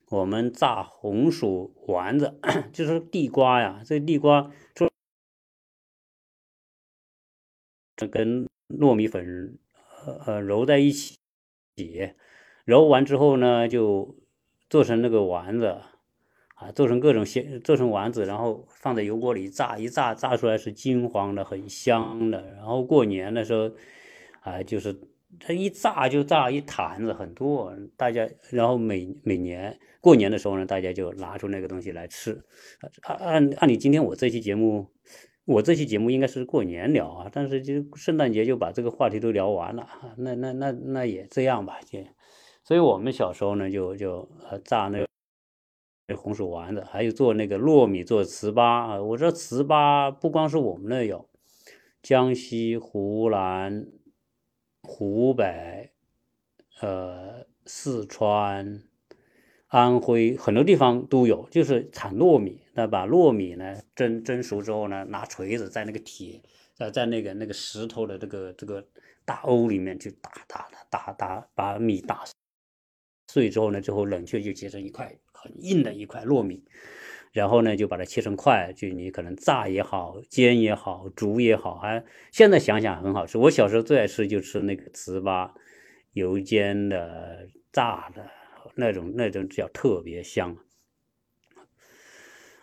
[0.08, 2.40] 我们炸红薯丸子，
[2.72, 4.88] 就是地瓜呀，这地瓜做
[8.10, 9.58] 跟糯米粉
[10.06, 11.18] 呃呃揉在一起，
[12.64, 14.16] 揉完之后呢，就
[14.70, 15.80] 做成那个丸子
[16.54, 22.54] 啊，做成各种馅，做成丸子，然后放在油锅里炸，一炸炸出来是金黄的，很香的。
[22.54, 23.70] 然后过年的时候
[24.40, 25.13] 啊，就是。
[25.40, 32.42] 它一炸就炸一坛子，很多大家，然后每每年过年的时候呢，大家就拿出那个东西来吃。
[33.02, 34.86] 按按按理今天我这期节目，
[35.44, 41.98] 我这期节目应该是过年聊啊，但是就圣诞节就把这个话题都聊完了，那那那那也这样吧，就，
[42.62, 44.28] 所以我们小时候呢，就就
[44.64, 49.02] 炸那个红薯丸子，还有做那个糯米做糍粑啊。
[49.02, 51.28] 我说糍粑不光是我们那有，
[52.02, 53.86] 江西、湖南。
[54.96, 55.90] 湖北、
[56.80, 58.84] 呃，四川、
[59.66, 66.40] 安徽很多地方都有，就是产糯米，那把糯米呢蒸蒸熟之后呢，拿锤子在那个铁，
[66.74, 68.86] 在在那个那个石头的这个这个
[69.24, 72.22] 大瓯里面去打打打打打，把米打
[73.26, 76.62] 碎之后呢，最后冷却就结成一块很硬的一块糯米。
[77.34, 83.36] 然后呢，就把它切成块，就你可能炸也好，煎也好，煮也好，还现在想想很好吃。
[83.38, 85.50] 我小时候最爱吃就吃那个糍粑，
[86.12, 88.30] 油煎的、炸的
[88.76, 90.56] 那种，那种叫特别香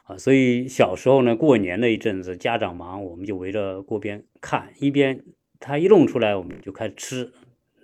[0.06, 0.18] 啊。
[0.18, 5.22] 所以小时候呢，过年那一阵子，家长忙，我们就围着锅边看，一边
[5.60, 7.34] 他一弄出来，我们就开始吃。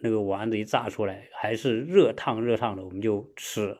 [0.02, 3.78] 那个丸子一炸出来，还是热烫热烫的，我们就吃。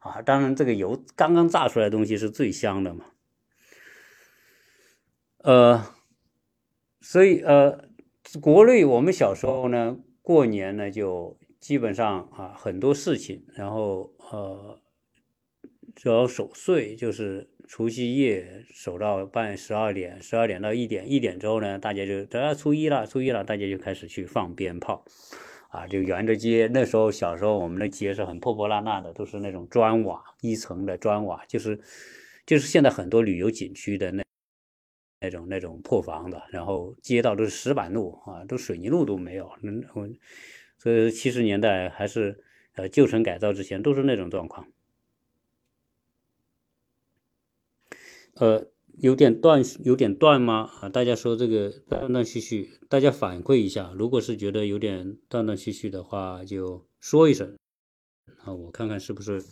[0.00, 3.06] 啊，当然这个油刚刚炸出来的东西是最香的嘛。
[5.38, 5.82] 呃，
[7.00, 7.88] 所以呃，
[8.42, 14.80] 国内我们小时候呢，过年呢就基本上啊很多事情，然后呃，
[15.94, 25.04] 主要守岁，就是除夕夜守到半夜十二点，十二点到一点，一点之后呢，大家就等到初一了，初一了，大家就开始去放鞭炮，
[25.70, 31.80] 啊，就沿着街，那时候小时候我们的街是很破破烂烂的，都是那种砖瓦一层的砖瓦，就是
[32.44, 34.22] 就是现在很多旅游景区的那。
[35.22, 39.52] 那种那种破房子，然后街道都是石板路啊，都水泥路都没有。
[39.60, 40.08] 那我
[40.78, 44.66] 所以七十年代还是呃旧城改造之前都是那种状况。
[48.32, 48.69] 呃，
[49.00, 50.70] 有点断，有点断吗？
[50.80, 53.92] 啊，大家说这个断断续续，大家反馈一下。
[53.96, 57.56] 如果是觉得有点断断续续的话，就说一声
[58.44, 59.42] 啊，我看看是不是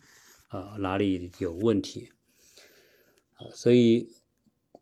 [0.49, 2.09] 啊哪里有问题
[3.35, 4.09] 啊，所以。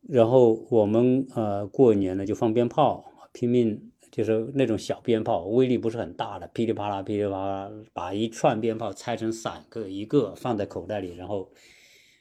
[0.08, 11.50] 然后我们呃过年呢就放鞭炮，拼命就是那种小鞭炮，威力不是很大的，噼里啪啦噼里啪啦，把一串鞭炮拆成散个一个放在口袋里，然后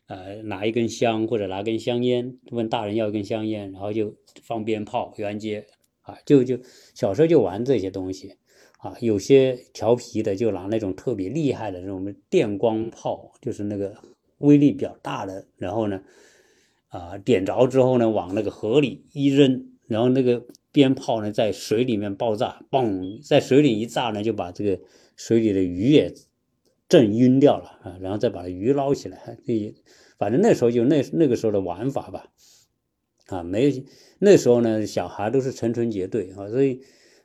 [0.07, 5.67] 呃拿一根香或者拿根香烟，问大人要一根香烟，然后就放鞭炮沿街
[6.01, 6.59] 啊，就就
[6.93, 8.35] 小时候就玩这些东西
[8.79, 13.95] 啊，有些调皮的就拿那种特别厉害的那种电光炮，就是那个
[14.39, 16.01] 威力比较大的，然后呢。
[16.89, 24.79] 啊，点着之后呢，往那个河里一扔，然后那个鞭炮呢在水里面爆炸，嘣，在水里一炸呢，就把这个
[25.17, 26.13] 水里的鱼也
[26.87, 29.37] 震晕掉了啊，然后再把鱼捞起来。
[29.45, 29.75] 这
[30.17, 32.31] 反正那时候就那那个时候的玩法吧，
[33.27, 33.85] 啊，没
[34.19, 36.81] 那时候呢，小孩都是成群结队啊，所以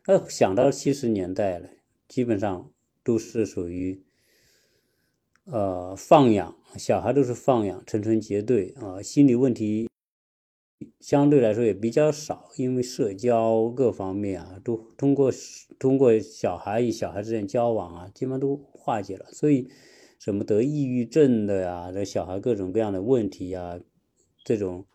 [0.06, 1.68] 呃，想到七十年代了，
[2.08, 2.70] 基本上
[3.02, 4.02] 都是属于。
[5.46, 9.88] 呃，放养小孩都是放养，成群结队啊，心理问题
[11.00, 15.32] 相对来说也比较少，因为社交各方面啊，都通过
[15.76, 18.56] 通过小孩与小孩之间交往啊，基本上都
[18.90, 19.70] 化解了，所以
[20.18, 23.78] 什么得抑郁症的呀，这小孩各种各样的问题呀，
[24.44, 24.86] 这种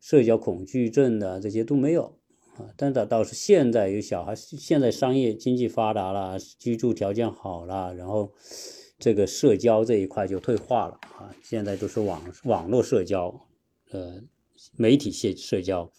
[0.00, 2.20] 社交恐惧症的这些都没有
[2.56, 2.70] 啊。
[2.76, 8.32] 但倒倒是现在有小孩，现在商业经济发达了，居住条件好了，然后。
[9.04, 13.34] 这个社交这一块就退化了啊，现在都是网网络社交，
[13.90, 14.22] 呃，
[14.76, 15.90] 媒体社社交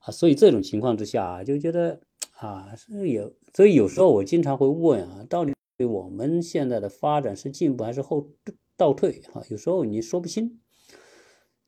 [0.00, 2.00] 啊，所以这种情况之下就觉得
[2.38, 8.28] 啊是有，所以有时候我经常会问啊，到底对我们现在的发展是进步还是后
[8.76, 9.42] 倒退啊？
[9.48, 10.60] 有时候你说不清。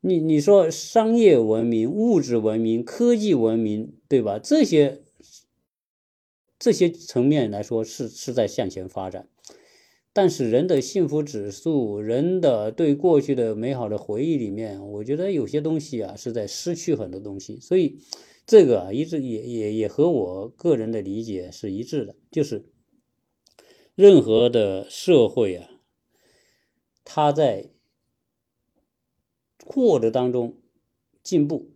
[0.03, 4.39] 你你说商业文明、物质文明、科技文明，对吧？
[4.39, 5.01] 这些
[6.59, 9.31] 这些层面来说是是在向前发展。
[10.13, 17.59] 但是人的幸福指数，人的对过去的美好的回忆里面，我觉得有些东西啊是在失去很多东西。
[17.61, 18.01] 所以
[18.45, 22.67] 这个啊一直也也也和我个人的理解是一致的，就是
[23.95, 25.69] 任何的社会啊，
[27.05, 27.71] 它在
[29.65, 30.57] 获得当中
[31.23, 31.71] 进步，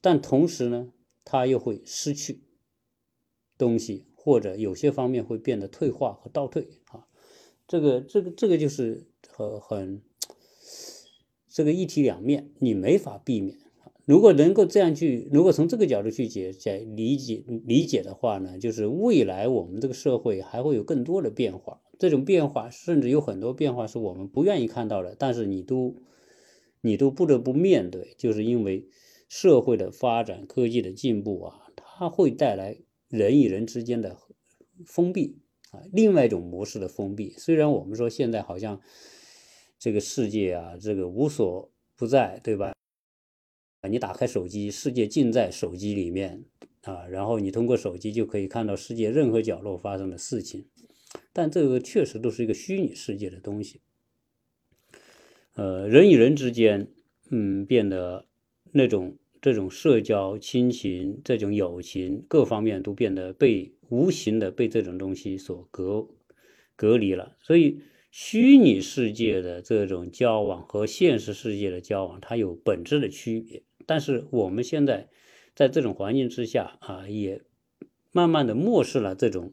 [0.00, 0.92] 但同时呢，
[1.24, 2.42] 它又会失去
[3.58, 7.06] 东西，或者有些方面会变得退化和倒退啊。
[7.68, 10.02] 这个这个这个就是很很
[11.48, 13.63] 这个一体两面，你没法避免。
[14.06, 21.80] 如果能够这样去，如果从这个角度去解解理解理解的话呢，就是未来我们这个社会还会有更多的变化。
[21.98, 25.96] 这种变化甚至有很多变化是我们不愿意看到的，但是你都
[26.82, 28.88] 你都不得不面对，就是因为
[29.28, 32.76] 社会的发展、科技的进步啊，它会带来
[33.08, 34.18] 人与人之间的
[34.84, 35.38] 封闭
[35.70, 35.80] 啊。
[35.92, 38.78] 另外一种模式的封闭，虽然我们说现在好像
[39.78, 42.73] 这个世界啊，这个无所不在，对吧？
[43.88, 46.44] 你打开手机，世界尽在手机里面
[46.82, 50.66] 啊，然后你通过手机就可以看到世界任何角落发生的事情，
[51.32, 53.80] 但这个确实都是一个虚拟世界的东西。
[55.54, 56.88] 呃，人与人之间，
[57.30, 58.26] 嗯，变得
[58.72, 63.72] 那种这种社交、亲情、这种友情各方面都变得被。
[63.90, 66.08] 无形的被这种东西所隔
[66.74, 67.80] 隔离了，所以
[68.10, 73.62] 虚拟世界的这种交往和现实世界的交往，它有本质的区别。
[73.86, 75.08] 但是我们现在
[75.54, 77.42] 在这种环境之下啊，也
[78.12, 79.52] 慢慢的漠视了这种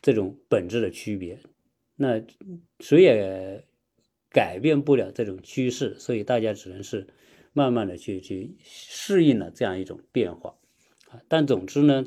[0.00, 1.40] 这种本质的区别。
[1.96, 2.22] 那
[2.80, 3.66] 谁也
[4.30, 7.08] 改变不了这种趋势，所以大家只能是
[7.52, 10.56] 慢慢的去去适应了这样一种变化
[11.08, 11.20] 啊。
[11.28, 12.04] 但总之呢。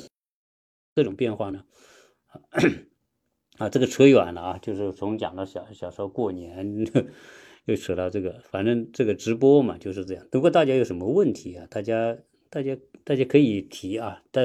[0.96, 1.64] 这种变化呢，
[3.60, 7.06] 啊，这个扯远了啊，就是从讲到小小时候过年，呵
[7.68, 10.26] 又扯到这个，反正这个直播嘛就是这样。
[10.32, 12.18] 如果大家有什么问题啊，大家
[12.50, 14.42] 大家大家可以提啊，大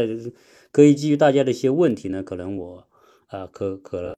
[0.70, 2.88] 可以基于大家的一些问题呢，可能我
[3.28, 4.16] 啊可可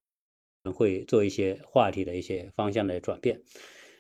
[0.65, 3.43] 能会做一些话题的一些方向的转变。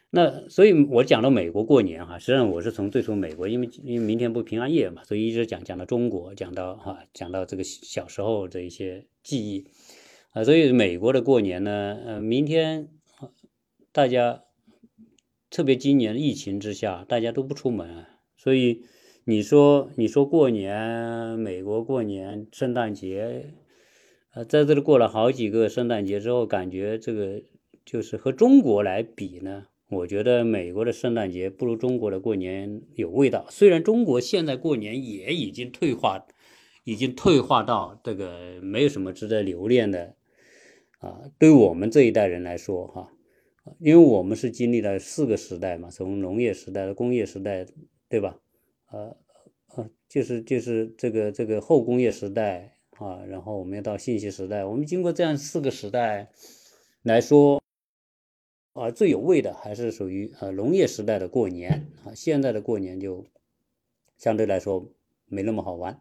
[0.08, 9.66] 那所以，我讲到美国过年哈，实际上我是从最初美国，因为因为明天不平安夜嘛，所以一直讲讲到中国，讲到哈，讲到这个小时候的一些记忆。
[10.30, 12.88] 啊，所以美国的过年呢，呃，明天
[13.90, 14.44] 大家
[15.54, 18.82] 特别今年疫情之下，大家都不出门，所以
[19.22, 23.52] 你说你说过年，美国过年，圣诞节，
[24.34, 27.40] 呃，在这里过了好几个圣诞节之后，感觉这个
[27.86, 33.46] 就是和中国来比呢，我觉得美国的圣诞节不如中国的过年有味道。
[33.48, 36.26] 虽然中国现在过年也已经退化，
[36.82, 40.16] 已经退化到这个没有什么值得留恋的。
[40.98, 43.12] 啊，对我们这一代人来说，哈，
[43.78, 47.66] 因为我们是经历了四个时代嘛，从农业时代到工业时代，
[48.08, 48.38] 对吧？
[48.90, 49.16] 呃
[49.74, 56.30] 呃，就是就是这个这个后工业时代啊，然后我们要到信息时代，我们经过这样四个时代
[57.02, 57.62] 来说，
[58.74, 63.24] 啊，最有味的还是属于呃农业时代的过年啊，现在的过年就
[64.18, 64.92] 相对来说
[65.26, 65.98] 没那么好玩。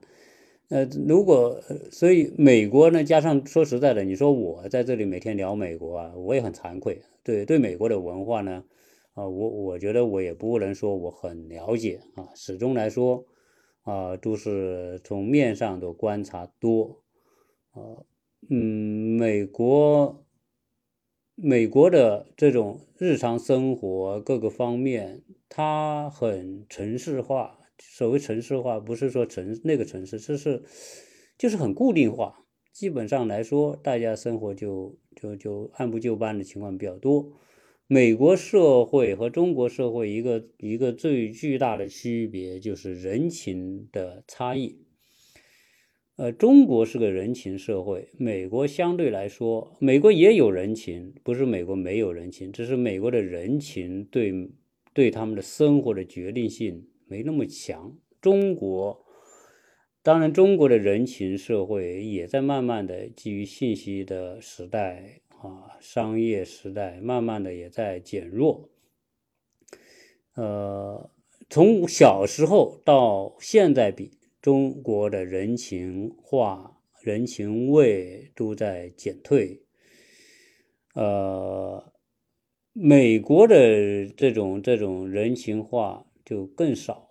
[0.70, 1.62] 呃，如果
[1.92, 7.02] 所以美国呢，加上说实在的，你说我在这里每天聊美国啊，我也很惭愧。
[7.24, 8.66] 对对，美国的文化呢，
[9.14, 13.26] 啊，我我觉得我也不能说我很了解啊，始终来说
[13.84, 17.04] 啊，都是从面上的观察多。
[17.72, 18.06] 啊，
[18.50, 20.26] 嗯，美国
[21.36, 27.60] 美国的这种日常生活各个方面，它很城市化。
[27.80, 30.64] 所谓城市化，不是说城那个城市，这是
[31.38, 32.46] 就是很固定化。
[32.72, 37.32] 基本上来说，大家生活就就就按部就班的情况比较多。
[37.88, 44.78] 美国社会和中国社会一个一个最巨大的区别就是人情的差异。
[46.16, 54.32] 呃，中国是个人情社会，美国相对来说，美国也有人情，不是美国没有人情，只是美国的人情对
[54.94, 56.88] 对他们的生活的决定性。
[57.08, 57.98] 没那么强。
[58.22, 59.06] 中国，
[60.04, 68.70] 当然，中国的人情社会也在慢慢的基于信息的时代啊，商业时代，慢慢的也在减弱。
[70.36, 71.10] 呃，
[71.50, 79.62] 从小时候到现在比，中国的人情化、人情味都在减退。
[80.96, 81.94] 呃，
[82.74, 86.06] 美国的这种这种人情化。
[86.26, 87.10] 就更少！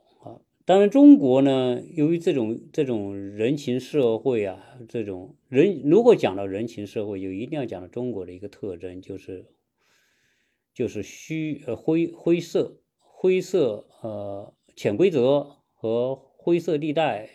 [0.65, 9.47] 当然，中国呢，由于这种这种人情社会啊，这种人如果讲到人情社会，就一定要讲到中国的一个特征，就是
[10.73, 17.29] 就是虚呃灰灰色灰色呃潜规则和灰色地带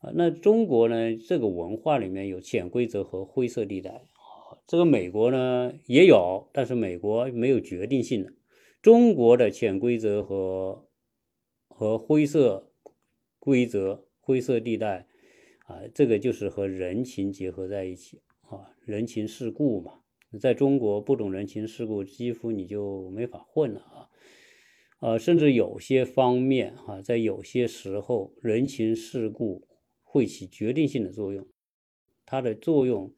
[0.00, 0.10] 啊。
[0.14, 4.56] 那中国呢，这个文化里面有潜规则和灰色地带啊。
[4.66, 8.32] 这个美国呢也有，但是美国没有决定性的。
[8.80, 10.86] 中国的潜规则和
[11.76, 12.70] 和灰色
[13.40, 15.08] 规则、灰色地带
[15.66, 20.00] 啊，这个就是和人情结合在一起啊，人情世故嘛。
[20.40, 24.08] 在中国不懂人情世故，几乎你就没法混了啊。
[25.00, 29.66] 呃，甚至有些方面啊，在有些时候，人情世故
[30.02, 31.44] 会起决定性的作用，
[32.24, 33.12] 它的作用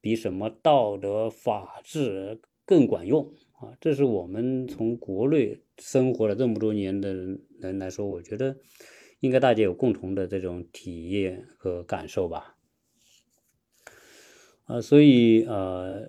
[0.00, 3.30] 比什么道德法治更管用。
[3.60, 8.56] 啊，这是我们从国内生活了这么多年的人人来说，我觉得
[9.20, 12.56] 应该大家有共同的这种体验和感受吧。
[14.64, 16.08] 啊，所以呃，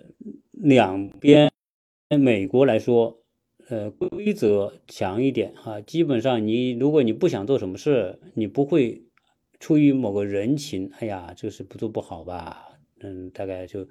[0.52, 1.52] 两边
[2.10, 3.24] 美国来说，
[3.70, 9.04] 呃，规则强一点哈，基本上你如果你不想做什么事，你不会
[9.60, 12.80] 出于某个人情，哎呀，这个事不做不好吧？
[13.00, 13.88] 嗯，大概就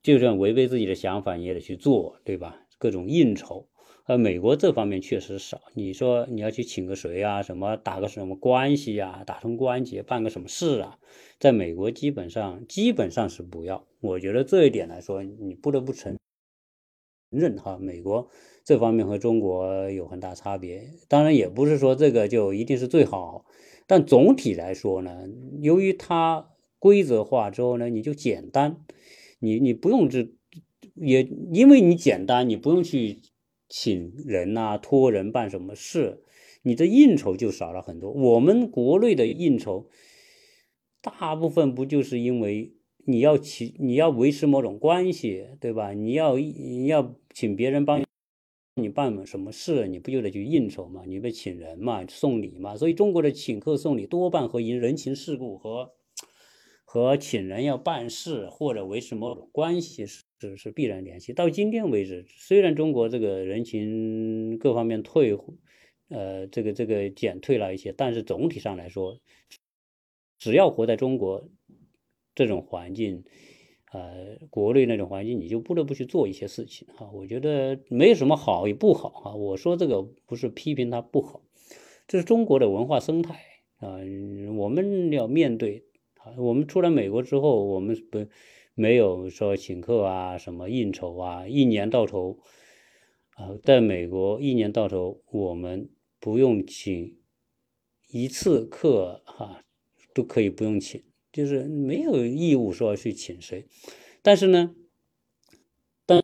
[0.00, 2.60] 就算违背自己的想法，你也得去做，对吧？
[2.78, 3.66] 各种应酬，
[4.06, 5.62] 呃，美国这方面确实少。
[5.72, 10.98] 你说你要去请个谁啊，什么打个什么关系啊，打通关节办个什么事啊，
[11.38, 13.86] 在美国基本上基本上是不要。
[14.00, 16.18] 我觉得这一点来说，你不得不承
[17.30, 18.28] 认哈，美国
[18.62, 20.90] 这方面和中国有很大差别。
[21.08, 23.46] 当然也不是说这个就一定是最好，
[23.86, 25.24] 但总体来说呢，
[25.62, 28.84] 由于它规则化之后呢，你就简单，
[29.38, 30.28] 你你不用这。
[30.96, 33.20] 也因为你简单，你不用去
[33.68, 36.22] 请人呐，托人办什么事，
[36.62, 38.10] 你的应酬就少了很多。
[38.10, 39.88] 我们国内的应酬，
[41.00, 42.74] 大部分不就是因为
[43.06, 45.92] 你要请你要维持某种关系，对吧？
[45.92, 48.02] 你要你要请别人帮
[48.76, 51.04] 你办什么事，你不就得去应酬嘛？
[51.06, 52.76] 你不请人嘛，送礼嘛。
[52.76, 55.92] 所以中国的请客送礼多半和人情世故和
[56.84, 61.32] 和请人要办事或者维持某种关系是是是必然联系。
[61.32, 65.36] 到今天为止，虽然中国这个人情各方面退，
[66.08, 69.18] 呃，这个这个减退了一些，但是总体上来说，
[70.38, 71.48] 只要活在中国。
[72.36, 73.22] 这种环境，
[73.92, 77.08] 呃，国内那种环境，你就不得不去做一些事情啊。
[77.12, 79.34] 我觉得没有什么好与不好啊。
[79.36, 81.44] 我说这个不是批评它不好，
[82.08, 83.40] 这是中国的文化生态
[83.76, 83.98] 啊。
[84.56, 85.84] 我们要面对
[86.16, 86.34] 啊。
[86.38, 88.26] 我们出来美国之后，我们不
[88.74, 92.38] 没有说请客啊，什么应酬啊，一年到头
[93.34, 97.16] 啊，在美国一年到头，我们不用请
[98.08, 99.64] 一次客哈，
[100.12, 101.02] 都可以不用请。
[101.32, 103.66] 就是没有义务说去请谁，
[104.22, 104.72] 但是呢，
[106.06, 106.22] 但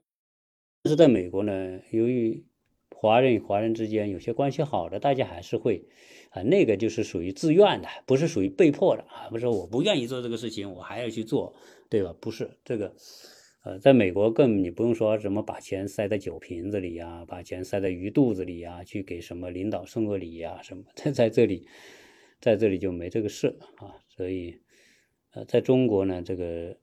[0.84, 2.44] 是在美国呢，由于
[2.94, 5.88] 华人与华人之间有些关系好的，大家还是会
[6.30, 11.56] 啊，那个就是属于自愿的，不是属于被迫的啊，不是我不愿意做这个事情，我还要去做，
[11.90, 12.14] 对吧？
[12.18, 12.94] 不是这个，
[13.64, 21.66] 呃，在美国更你不用说什么把钱塞在酒瓶子里呀，把钱塞在鱼肚子里呀，去给什么领导送个礼呀什么，在在这里，
[22.40, 24.60] 在这里就没这个事啊，所以。
[25.32, 26.76] 呃，在中国呢，这个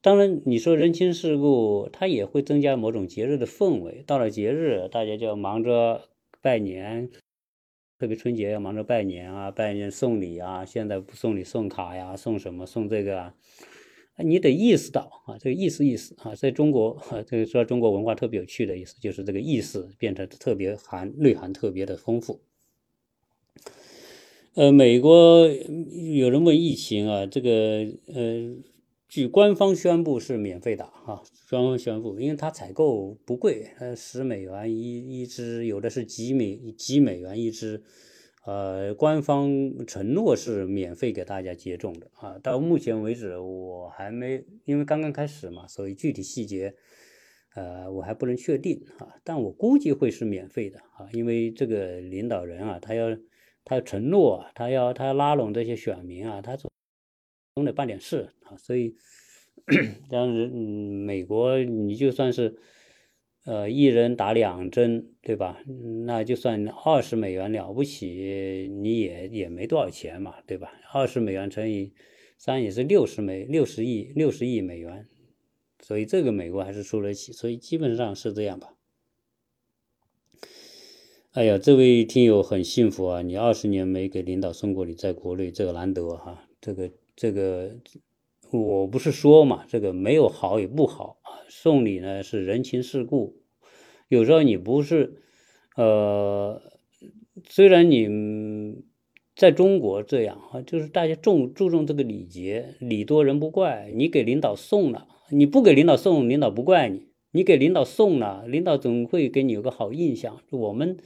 [0.00, 4.02] 当然你说人情世故，它也会增加某种节日的氛围。
[4.04, 6.08] 到了节日，大家就要忙着
[6.42, 7.08] 拜年，
[8.00, 10.64] 特别春节要忙着拜年啊，拜年送礼啊。
[10.64, 13.34] 现在不送礼送卡呀，送什么送这个啊？
[14.16, 22.40] 你得意识到啊，这个意思意思啊，在中国，这个说中国文化特别有趣的意思，就是这个意思变成特别含内涵特别的丰富。
[24.54, 25.46] 呃，美国
[26.14, 28.56] 有人问疫情啊，这个呃，
[29.10, 37.82] 据官方宣布是免费的哈，官方宣布，因为它采购不贵，呃，十美元一一支，有的是几美几美元一支，
[38.46, 39.50] 呃，官方
[39.84, 42.38] 承诺是免费给大家接种的啊。
[42.38, 46.72] 到目前为止，我还没，因为刚刚开始嘛，所以具体细节，
[47.56, 53.18] 呃，我还不能确定啊，但我估计会是免费的啊，因为这个领导人啊，他要。
[53.62, 56.69] 他承诺，他要他要拉拢这些选民啊，他总
[57.54, 58.94] 总得办点事啊，所以，
[60.08, 62.56] 当然，嗯，美国你就算是，
[63.44, 65.62] 呃，一人打两针，对吧？
[66.06, 70.72] 那就算二十美元了不起，你也也没多少钱嘛，对吧？
[70.92, 71.92] 二十美元乘以
[72.38, 75.06] 三也是六十美六十亿六十亿美元，
[75.80, 78.74] 所以这个美国还是输得起，所以基本上是这样吧。
[81.32, 83.22] 哎呀，这位听友很幸福啊！
[83.22, 86.48] 你二十年没给领导送过礼，在国内这个难得哈。
[86.60, 86.90] 这个
[87.20, 87.76] 这个，
[88.50, 91.44] 我不是说嘛，这个没有好与不好啊。
[91.50, 93.42] 送礼呢是人情世故，
[94.08, 95.20] 有时候你不是，
[95.76, 96.62] 呃，
[97.46, 98.08] 虽然你
[99.36, 103.92] 在中国这样啊，就是大家重注重这个礼节，礼多人不怪。
[103.94, 107.08] 你给领导送了，你不给领导送，领导不怪你。
[107.32, 110.40] 你给领导送了，领导总会给你有个好印象。
[110.48, 110.96] 我们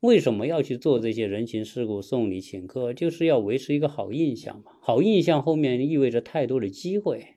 [0.00, 4.72] 为什么要去做这些人情世故、送礼请客，就是要维持一个好印象嘛。
[4.80, 7.36] 好印象后面意味着太多的机会，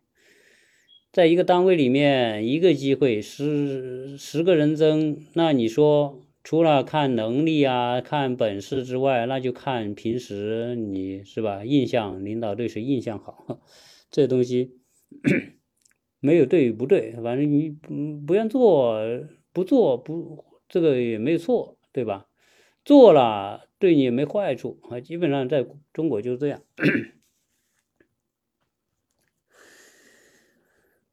[1.11, 11.66] 在一个单位里面，一个机会十十个人争，那你说除了看能力啊、看本事之外，那就看平时你是吧？
[11.66, 13.59] 印象，领导对谁印象好，
[14.09, 14.78] 这东西。
[16.22, 18.97] 没有对与不对，反正你不不愿做，
[19.51, 22.28] 不做不这个也没有错，对吧？
[22.86, 24.99] 做了对你也没坏处啊。
[24.99, 26.61] 基本上在中国就是这样。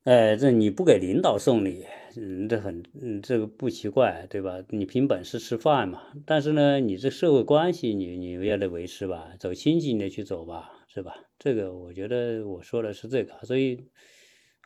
[0.05, 1.85] 哎，这你不给领导送礼，
[2.17, 4.63] 嗯，这很嗯，这个不奇怪，对吧？
[4.71, 6.01] 你凭本事吃饭嘛。
[6.27, 9.33] 但是呢，你这社会关系，你你也得维持吧？
[9.39, 11.15] 走亲戚你得去走吧，是吧？
[11.39, 13.87] 这个我觉得我说的是这个，所以。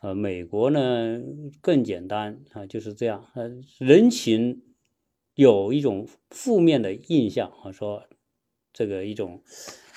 [0.01, 1.19] 呃，美国呢
[1.61, 3.25] 更简单啊，就是这样。
[3.33, 3.49] 呃，
[3.79, 4.61] 人情
[5.35, 8.03] 有一种负面的印象啊，说
[8.73, 9.41] 这个一种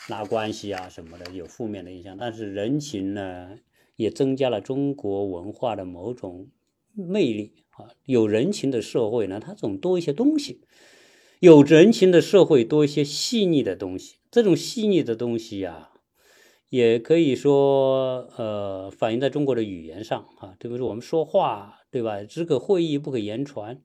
[0.08, 3.56] 拉关系啊什么的有负面的印象，但是人情呢
[3.96, 6.48] 也增加了中国文化的某种
[6.92, 7.90] 魅力啊。
[8.04, 10.60] 有人情的社会呢，它总多一些东西；
[11.38, 14.16] 有人情的社会多一些细腻的东西。
[14.30, 15.90] 这种细腻的东西呀。
[16.70, 22.22] 也可以说，呃，反映在中国的语言上啊，特别是我们说话，对吧？
[22.24, 23.80] 只可会意不可言传。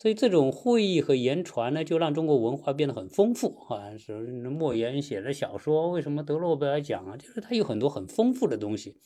[0.00, 3.98] 所以这种会议和言传呢，就让中国文化变得很丰富啊。
[3.98, 4.12] 是
[4.48, 7.16] 莫言写的小说，为什么得诺贝尔奖啊？
[7.16, 8.96] 就是他有很多很丰富的东西。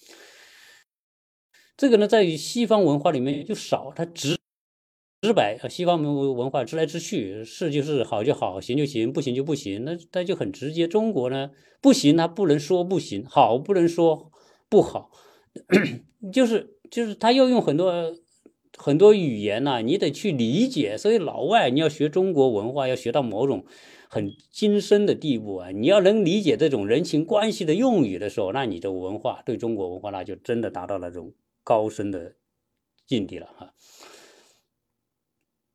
[1.79, 4.37] 这个呢，在于西方文化里面就少，它直
[5.23, 5.59] 直白。
[5.71, 10.87] 西方文文化直来直去，是就是好就好，行就行，不行就不行，那它就很直接。
[10.87, 14.31] 中国呢，不行，他不能说不行；好，不能说
[14.69, 15.11] 不好，
[16.33, 18.15] 就是就是他要用很多
[18.83, 20.99] 很多语言呐，你得去理解。
[20.99, 23.65] 所以老外你要学中国文化，要学到某种
[24.09, 31.33] 很精深的地步啊，你要能理解这种人情关系的用语的时候，那你的文化对中国文化那就真的达到了这种。
[31.65, 32.35] 高深的
[33.07, 33.73] 境地了哈，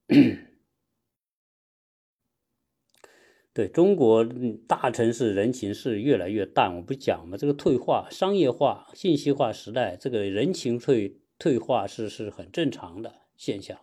[3.53, 4.26] 对中国
[4.68, 13.79] 大城市人情是越来越淡，我不讲嘛，这个退化、商业化、信息化时代，这个人情退退化是是很正常的现象。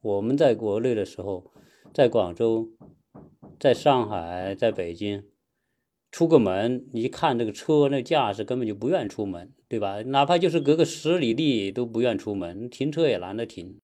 [0.00, 1.52] 我们在国内的时候，
[1.92, 2.70] 在广州、
[3.58, 5.24] 在上海、在北京。
[6.12, 10.00] 出个门，你一看这个车那架势，根本就不愿出门，对吧？
[10.02, 13.80] 哪怕就是隔个十里地都不愿出门，停车也懒得停，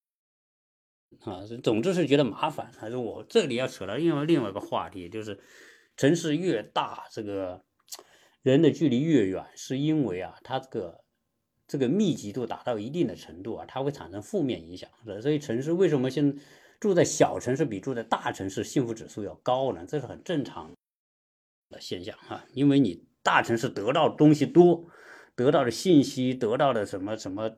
[1.21, 2.73] 啊，总之是觉得麻烦。
[2.79, 5.39] 还是我这里要扯到另外另外一个话题，就是
[5.95, 7.65] 城市越大，这个
[8.41, 11.02] 人的距离越远，是因为啊，它这个
[11.73, 14.91] 这个密集度达到一定的程度啊，它会产生负面影响。
[15.23, 16.37] 所以城市为什么现
[16.79, 19.87] 住在小城市比住在大城市幸福指数要高呢？
[19.89, 20.71] 这是很正常。
[21.71, 24.85] 的现象哈，因为你大城市得到东西多，
[25.35, 27.57] 得到的信息，得到的什么什么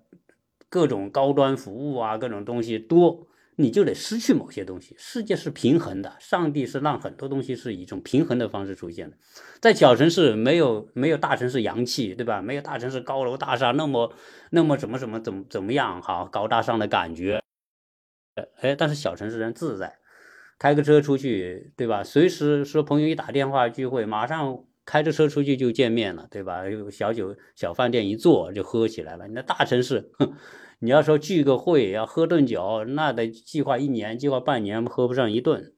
[0.68, 4.94] 各种高端服务啊，各种东西多，你就得失去某些东西。
[4.98, 9.16] 世界是平衡的，上帝是让很多东西是以一种平衡的方式出现的。
[9.60, 12.42] 在小城市没有没有大城市洋气，对吧？
[12.42, 14.12] 没有大城市高楼大厦那么
[14.50, 17.40] 那么怎么怎么怎么怎么样哈，高大上的感觉。
[18.60, 19.98] 哎，但是小城市人自在。
[20.56, 22.04] 开个车出去，对吧？
[22.04, 26.62] 随时说朋友一打电话聚会，马上开着车出去就见面了，对吧？
[26.92, 29.26] 小酒小饭店一坐就喝起来了。
[29.26, 30.32] 你那大城市，哼
[30.80, 35.74] 你要说聚个会要喝顿酒，那得计划一年，计划半年喝不上一顿。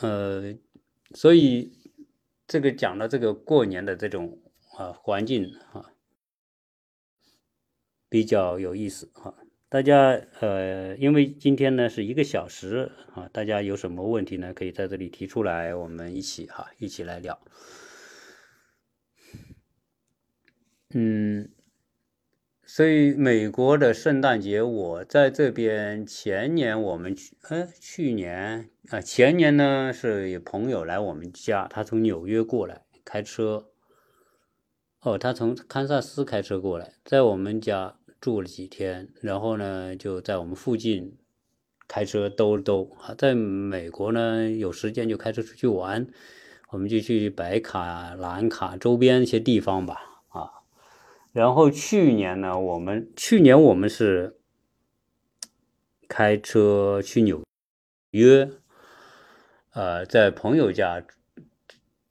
[0.00, 0.54] 呃，
[1.14, 1.72] 所以
[2.46, 4.40] 这个讲的这个过年的这种
[4.76, 5.92] 啊环境啊
[8.08, 9.34] 比较有意思哈。
[9.68, 14.52] 大家呃，因为今天呢是一个小时啊，大家有什么问题呢？
[14.52, 17.40] 可以在这里提出来，我们一起哈，一起来聊。
[20.94, 21.50] 嗯，
[22.74, 33.66] 所以美国的圣诞节，我在这边前年我们去，呃，去年啊，前年呢是有朋友来我们家，他从纽约过来开车，
[35.02, 37.98] 哦，他从堪萨斯开车过来，在我们家。
[38.22, 41.18] 住了几天，然后呢，就在我们附近
[41.88, 43.12] 开车兜兜啊。
[43.18, 46.06] 在美国呢，有时间就开车出去玩，
[46.70, 50.11] 我们就去白卡、蓝卡周边一些地方吧。
[51.32, 54.38] 然后去年呢，我们去年我们是
[56.06, 57.42] 开车去纽
[58.10, 58.50] 约，
[59.72, 61.02] 呃，在朋友家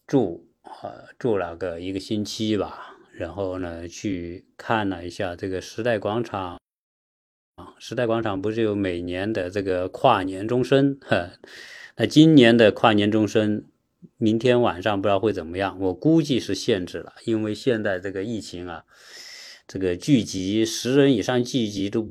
[0.08, 2.98] 住呃，住了个一个星期吧。
[3.14, 6.58] 然后呢，去看了一下这个时代广场
[7.58, 10.98] 啊，时代广场不是有每年的这个跨年钟声？
[11.02, 11.30] 哈
[11.98, 13.66] 那今年的跨年钟声，
[14.18, 15.80] 明天晚上不知道会怎么样？
[15.80, 18.84] 我估计是限制了，因为现在这个疫情啊，
[19.68, 22.10] 这个聚集十人以上聚集都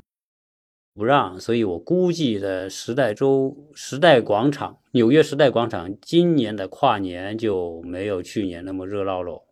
[0.95, 9.45] 不让，所以我估计的时代周时代广场，纽约时代广场今年的跨年就没有去年那么热闹了。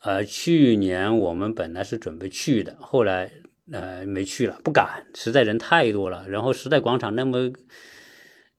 [0.00, 3.30] 呃，去年我们本来是准备去的，后来
[3.70, 6.28] 呃没去了，不敢，实在人太多了。
[6.28, 7.52] 然后时代广场那么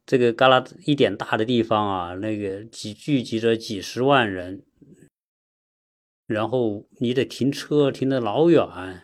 [0.05, 4.63] 这个旮旯一点大的地方啊，那个几聚集着几十万人，
[6.25, 9.03] 然后你得停车停的老远，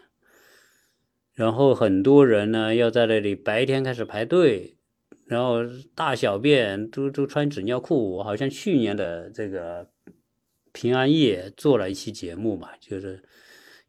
[1.33, 4.77] 然后很多人呢要在那里白天开始排队，
[5.25, 5.59] 然后
[5.95, 9.89] 大小便都都穿纸尿裤，好像去年的这个。
[10.71, 13.23] 平安夜做了一期节目嘛，就是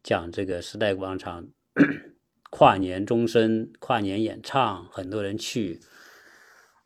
[0.01, 1.47] 讲这个时代广场
[2.49, 5.79] 跨年钟声、跨年演唱，很多人去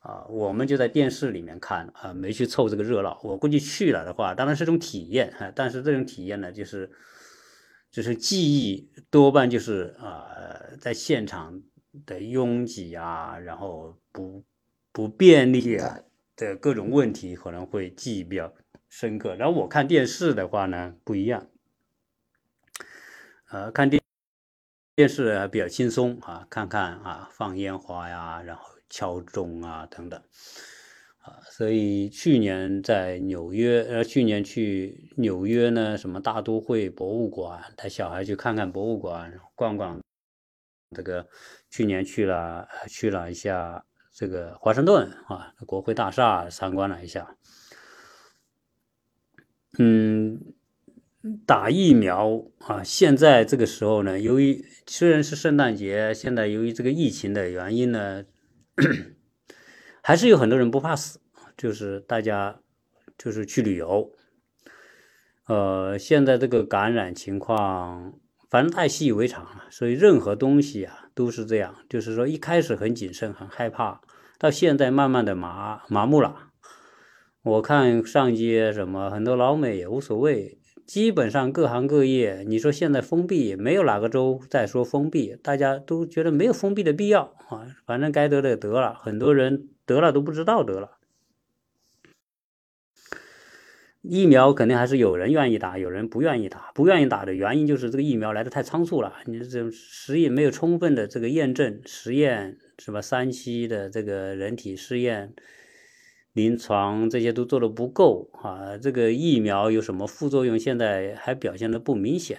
[0.06, 3.20] 啊，我们就在电视里面看啊，没去凑这个热闹。
[3.24, 6.92] 我估计去了的话，当然是种体验啊，但是这种体验呢，就是
[7.90, 10.28] 就是记忆多半就是啊，
[10.80, 11.62] 在现场
[12.06, 14.46] 的拥挤啊，然后不
[14.92, 16.00] 不便利啊
[16.36, 18.54] 的各种问题，可能会记忆比较。
[18.88, 19.36] 深刻。
[19.36, 21.48] 然后我看电视的话呢，不一样。
[23.50, 24.02] 呃，看电
[24.96, 30.18] 电视还比较轻松啊，看看啊，放烟花呀，然后敲钟啊等等，
[31.20, 40.00] 啊，所以去年在纽约，呃，去年去纽约呢，什么大都会博物馆，带小孩去看看博物馆，逛逛。
[40.96, 41.28] 这个
[41.70, 43.84] 去年去了，去了一下
[44.14, 47.36] 这个华盛顿啊，国会大厦参观了一下，
[49.78, 50.40] 嗯。
[51.48, 52.84] 打疫苗啊！
[52.84, 58.24] 现在这个时候呢，由于虽然是圣诞节，现在由于这个疫情的原因呢，
[60.02, 61.20] 还是有很多人不怕死，
[61.58, 62.60] 就是大家
[63.18, 64.12] 就是去旅游。
[65.48, 68.14] 呃，现在这个感染情况，
[68.50, 74.02] 反正太习以为常了，所以任何东西啊都是这样，就是说一开始很谨慎、很害怕，
[74.38, 76.52] 到现在慢慢的麻麻木了。
[77.44, 80.60] 我看上街什么，很多老美也无所谓。
[80.86, 87.66] 基本上各行各业，你说现在封闭，没有哪个州在说封闭，大家都觉得没有封闭的必要啊。
[87.86, 90.98] 反正该得的得了，很多人得了都不知道得了。
[94.04, 96.72] 疫苗肯定还是有人愿意打，有人不愿意打。
[96.76, 103.02] 不愿意打的原因就是这个疫苗来的太仓促了，你这实验没有充分的这个验证，实验是吧？
[103.02, 105.34] 三期的这个人体试验。
[106.36, 108.78] 临床这些都做的不够啊！
[108.78, 110.60] 这个疫苗有什么副作用？
[110.60, 112.38] 现在还表现的不明显，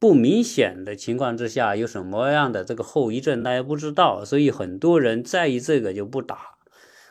[0.00, 6.36] 不明显的情况之下，有什么样的这个后遗症，大家不知道，所以很多人在意这个就不打。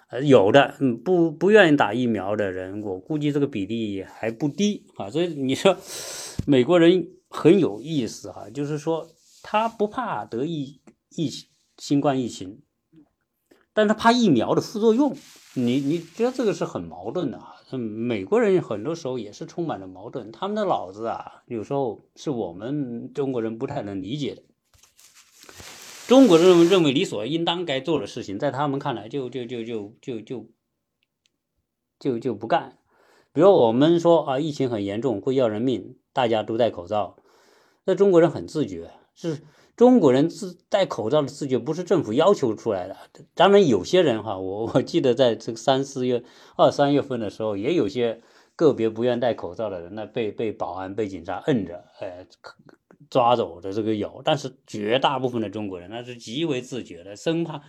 [0.10, 5.10] 呃，有的嗯不不愿意打疫苗的人，我估计这个比例还不低啊。
[5.10, 5.78] 所以你说
[6.46, 9.08] 美国人很有意思哈，就是说
[9.42, 10.82] 他不怕得疫
[11.16, 11.32] 疫
[11.78, 12.60] 新冠疫情，
[13.74, 15.16] 但他怕疫苗的副作用。
[15.54, 17.58] 你你觉得这个是很矛盾的啊？
[17.78, 24.44] 美国人很多时候也是充满了矛盾，他们的脑子啊，有时候是我们中国人不太能理解的。
[26.08, 30.48] 中国人认为理所应当该做的事情，在他们看来就就就就就就
[32.00, 32.78] 就就不干。
[33.34, 37.18] 比如我们说啊，疫情很严重，会要人命，大家都戴口罩，
[37.86, 39.42] 那中国人很自觉，是。
[39.82, 42.96] 中国人自戴口罩的自觉不是政府要求出来的，
[43.34, 46.24] 当然有些人哈，我我记得在这个三四月、
[46.56, 48.22] 二三月份的时候，也有些
[48.56, 52.28] 个别不愿戴口罩的人，那被被保安、被警察摁着，哎，
[53.10, 57.64] 抓走的这个有，但是绝大部分的中国人那是极为自觉的，生怕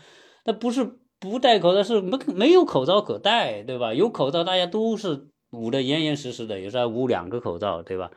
[0.44, 0.86] 那不是
[1.18, 3.94] 不戴口罩，是没没有口罩可戴，对吧？
[3.94, 8.10] 有口罩大家都是捂得严严实实的，有时候捂两个口罩，对吧？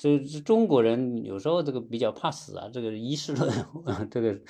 [0.00, 3.52] 就是中国人有时候这个比较怕死啊，这个仪式论，
[4.10, 4.40] 这个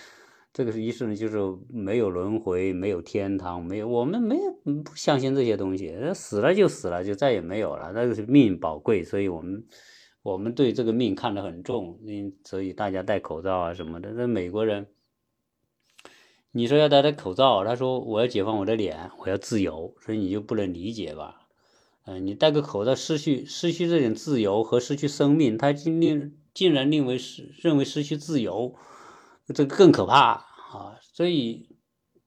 [0.53, 1.39] 这个是仪式论，就是
[1.69, 4.53] 没有轮回，没有天堂，没有我们没有
[4.85, 9.65] 不相信这些东西，死了就死了，就再也没有了，那个是命宝贵，所以我们
[10.23, 14.13] 我们对这个命看得很重，因所以大家戴口罩啊什么的。
[14.13, 14.87] 那美国人，
[16.53, 21.40] 你说要戴戴口罩，他说我要解放我的脸，我要自由，所以你就不能理解吧？
[22.11, 28.75] 嗯，你戴个口罩，失去失去这点自由和失去生命，他竟令竟然认为是认为失去自由，
[29.55, 30.33] 这个更可怕
[30.73, 30.99] 啊！
[31.15, 31.69] 所以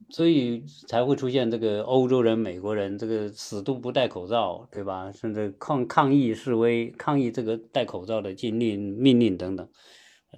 [0.09, 5.11] 所以才会出现这个欧洲人、美国人这个死都不戴口罩，对吧？
[5.11, 9.67] 甚至抗抗议示威、抗议这个戴口罩的禁令命令等等，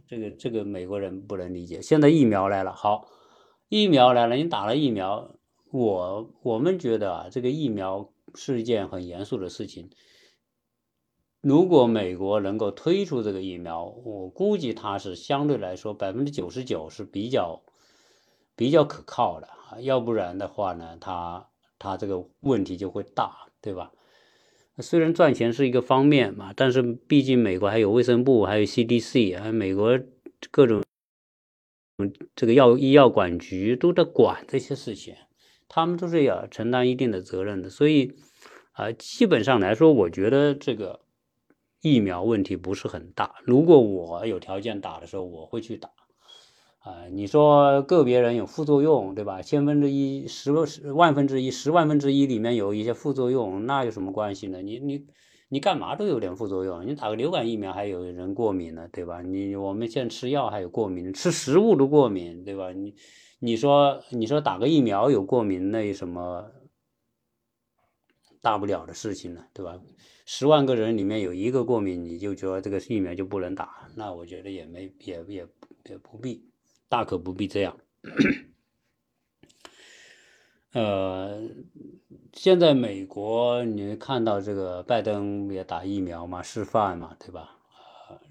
[0.07, 1.79] 这个这个美国人不能理解。
[1.83, 3.05] 现在疫苗来了，好，
[3.69, 5.35] 疫苗来了，你打了疫苗，
[5.71, 8.09] 我我们觉得啊，这个疫苗。
[8.36, 9.89] 是一件很严肃的事情。
[11.41, 17.63] 如果美国能够推出这个疫苗，我估计它是相对来说百分之九十九是比较
[18.55, 19.79] 比较可靠的啊。
[19.79, 23.91] 要不然的话呢，它它这个问题就会大，对吧？
[24.79, 29.99] 虽然赚钱是一个方面嘛，但是毕竟美国还有卫生部，还有 CDC，还有美国
[30.51, 30.83] 各种
[32.36, 35.15] 这个药医药管局都在管这些事情。
[35.67, 38.13] 他们都是要承担一定的责任的，所以，
[38.76, 40.99] 啊，基本上来说，我觉得这个
[41.82, 43.36] 疫苗问题不是很大。
[43.45, 45.89] 如果我有条件打的时候，我会去打。
[46.80, 49.41] 啊，你说个别人有副作用，对吧？
[49.41, 54.61] 千分之一、十十万分之一、十万分之一里面有一些副作用，那有什么关系呢？
[54.61, 55.05] 你你
[55.47, 56.86] 你干嘛都有点副作用。
[56.86, 59.21] 你打个流感疫苗还有人过敏呢，对吧？
[59.21, 62.73] 你我们现在吃药还有过敏，吃食物都过敏，对吧？
[62.73, 62.93] 你。
[63.39, 66.45] 你说，你说打个疫苗有过敏，那有什么
[68.45, 69.43] 大不了的事情呢？
[69.55, 69.81] 对吧？
[70.27, 73.89] 十万个人里面有一个过敏，你就说这个疫苗就不能打？
[73.95, 75.47] 那我觉得也没，也也
[75.89, 76.45] 也不必，
[76.87, 77.75] 大可不必这样。
[80.73, 81.41] 呃，
[82.33, 87.57] 现在美国你看到这个拜登也打疫苗嘛，示范嘛，对吧？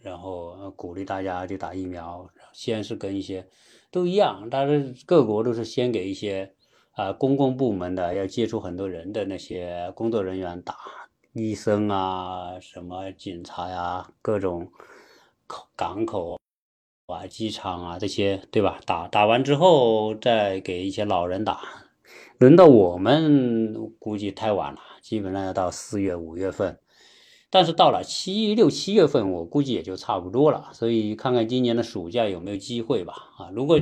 [0.01, 2.31] 然后鼓励大家去打疫苗。
[2.53, 3.49] 先是跟一些
[3.91, 6.55] 都一样，但是各国都是先给一些
[6.95, 10.77] 啊公共部门的要接触很多人的那些工作人员打，
[11.33, 14.71] 医生啊，什么警察呀，各种
[15.47, 16.39] 口港口
[17.07, 18.81] 啊、机场啊这些，对吧？
[18.87, 21.61] 打打完之后再给一些老人打。
[22.39, 26.79] 轮到我们估计太晚了，基本上要到四月五月份。
[27.51, 30.71] 但是到了七六七月份，我估计也就差不多了。
[30.73, 33.15] 所以看看今年的暑假有没有机会吧。
[33.39, 33.81] 啊，如果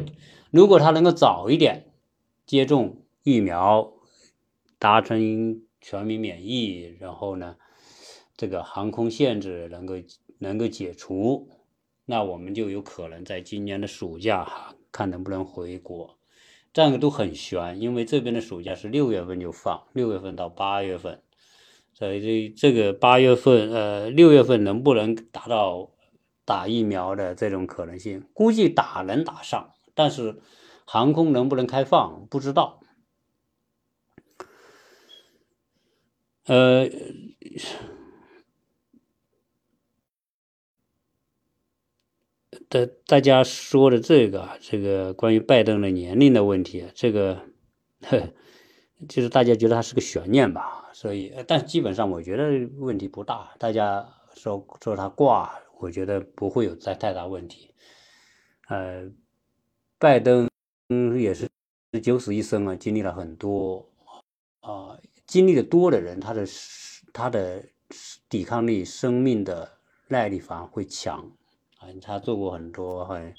[0.51, 1.93] 如果他能够早一点
[2.45, 3.93] 接种疫苗，
[4.79, 7.57] 达成全民免疫，然后呢，
[8.37, 9.95] 这个航空限制能够
[10.39, 11.49] 能够解除，
[12.05, 16.19] 那我们就有可能在今年的暑假哈看能不能回国。
[16.73, 21.23] 这样都很悬，因为这边的暑假是六月份就放，六月份到八月份。
[21.95, 25.91] 所以这这个八月份，呃，六月份能不能达到
[26.45, 28.25] 打疫苗的这种可能性？
[28.33, 30.41] 估计打能打上，但是
[30.87, 32.81] 航空能不能开放不知道。
[36.45, 36.89] 呃，
[42.69, 47.41] 大大家说的这个，这个关于拜登的年龄的问题，这个，
[48.03, 48.33] 呵
[49.09, 50.91] 就是大家觉得他是个悬念吧？
[50.93, 53.55] 所以，但基本上我觉得问题不大。
[53.59, 57.75] 大家说说他挂，我觉得不会有太太大问题。
[58.69, 59.11] 呃，
[59.99, 60.49] 拜登
[61.19, 61.49] 也是
[62.03, 63.91] 九死一生啊，经历了很多
[64.61, 64.99] 啊，
[65.33, 66.47] 经历的多的人，他的
[67.11, 67.65] 他的
[68.29, 69.67] 抵抗力、生命的
[70.09, 71.33] 耐力反而会强
[71.79, 71.89] 啊。
[72.03, 73.35] 他做过很多很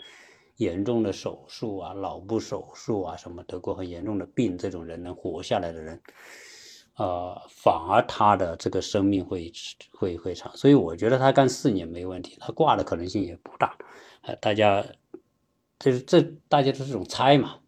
[0.57, 6.01] 严重的手术啊，脑部手术啊，什么得过很严重的病，这种人能活下来的人。
[6.95, 9.51] 呃，反而他的这个生命会
[9.91, 13.77] 会会长，所以我觉得他干四年没问题，他挂的可能性也不大。
[14.21, 14.83] 呃，大家
[15.77, 17.59] 这这大家都是种猜嘛。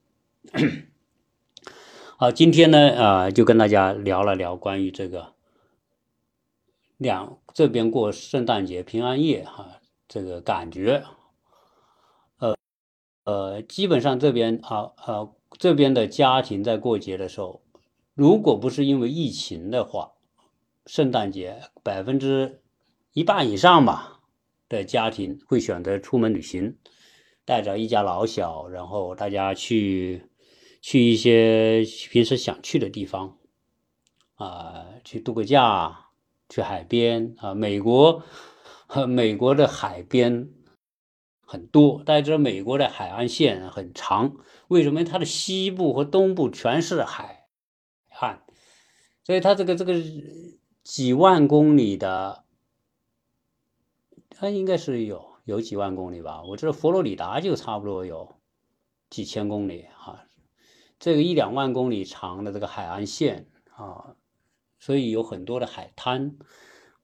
[2.17, 5.33] 好，今天呢，呃，就跟大家聊了聊关于这个
[6.95, 11.03] 两这边过圣诞节、平安夜哈，这个感觉。
[12.37, 12.55] 呃
[13.25, 17.61] 呃，基本上这边啊呃这边的家庭在过节的时候。
[18.13, 20.13] 如果不是因为疫情的话，
[20.85, 22.61] 圣诞节百分之
[23.11, 24.21] 一半以上吧
[24.69, 26.77] 的家庭会选择出门旅行，
[27.43, 30.29] 带着一家老小，然后大家去
[30.85, 33.39] 去一些平时想去的地方，
[34.35, 36.09] 啊，去度个假，
[36.47, 37.55] 去海边啊。
[37.55, 38.21] 美国
[38.85, 40.47] 和美国的海边
[41.41, 44.35] 很多，大家知道美国的海岸线很长，
[44.67, 45.03] 为什么？
[45.03, 47.47] 它的西部和东部全是海。
[48.19, 48.43] 岸，
[49.23, 49.95] 所以它这个这个
[50.83, 52.45] 几万公里的，
[54.29, 56.43] 它应该是有有几万公里吧？
[56.43, 58.35] 我知道佛罗里达就差不多有
[59.09, 60.24] 几千公里哈，
[60.99, 64.15] 这个一两万公里长的这个海岸线啊，
[64.79, 66.35] 所以有很多的海滩。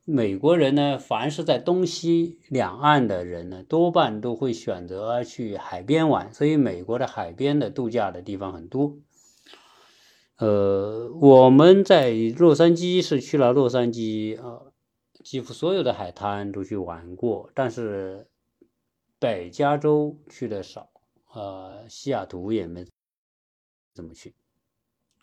[0.03, 8.97] 美国人呢，凡是在东西两岸的人呢，多半都会选择去海边玩，所以美国的海边的度假的地方很多。
[10.37, 14.73] 呃，我们在洛杉矶是去了洛杉矶啊，
[15.23, 18.27] 几乎所有的海滩都去玩过，但是
[19.19, 20.89] 北加州去的少，
[21.31, 22.83] 呃，西雅图也没
[23.93, 24.33] 怎么去，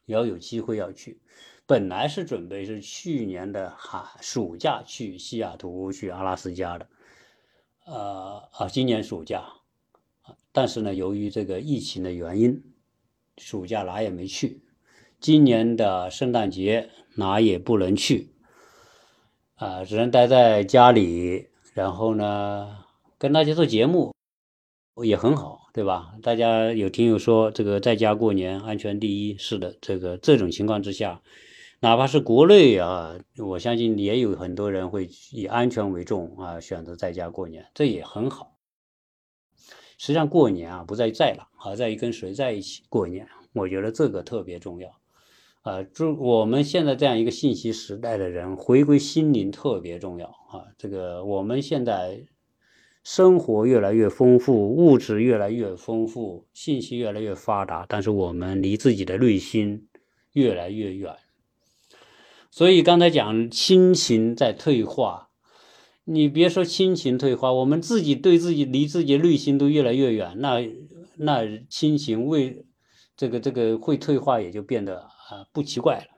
[0.06, 1.20] 要有机会要去。
[1.66, 6.88] 本来是准备是去年的寒暑假去西雅图去阿拉斯加的，
[7.84, 9.52] 呃啊，今年暑假，
[10.52, 12.62] 但是呢，由于这个疫情的原因，
[13.36, 14.62] 暑假哪也没去。
[15.20, 18.32] 今年的圣诞节哪也不能去，
[19.56, 21.48] 啊，只能待在家里。
[21.74, 22.84] 然后呢，
[23.18, 24.14] 跟大家做节目
[25.04, 26.12] 也很好，对吧？
[26.24, 29.76] 大家有听友说这个在家过年安全第一，是的。
[29.80, 31.22] 这个这种情况之下，
[31.78, 38.56] 哪怕是国内啊，我相信也有很多人会以安全为重啊，选择在家过年，这也很好。
[39.98, 43.28] 实际上过年啊，不在在哪，而在于跟谁在一起过年。
[43.52, 44.90] 我觉得这个特别重要。
[45.62, 50.66] 啊，就我们现在这样一个信息时代的人，回归心灵特别重要啊！
[50.76, 52.26] 这个我们现在
[53.10, 59.88] 生活越来越丰富，物质越来越丰富，信息越来越发达，但是我们离自己的内心
[60.34, 61.16] 越来越远。
[62.50, 65.30] 所以刚才讲亲情在退化，
[66.04, 70.68] 你别说亲情退化，我们自己对自己离自己内心都越来越远，那
[71.16, 72.66] 那亲情为
[73.16, 75.08] 这个这个会退化，也就变得。
[75.30, 76.17] 啊，不奇怪了，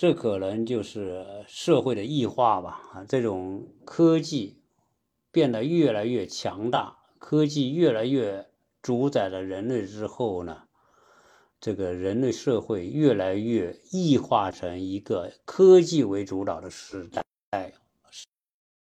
[0.00, 2.80] 这可能就是社会的异化吧。
[2.94, 4.56] 啊，这种科技
[5.30, 8.48] 变得越来越强大，科技越来越
[8.80, 10.62] 主宰了人类之后呢，
[11.60, 17.22] 这个人类社会越来越异化成一个科技为主导的时代。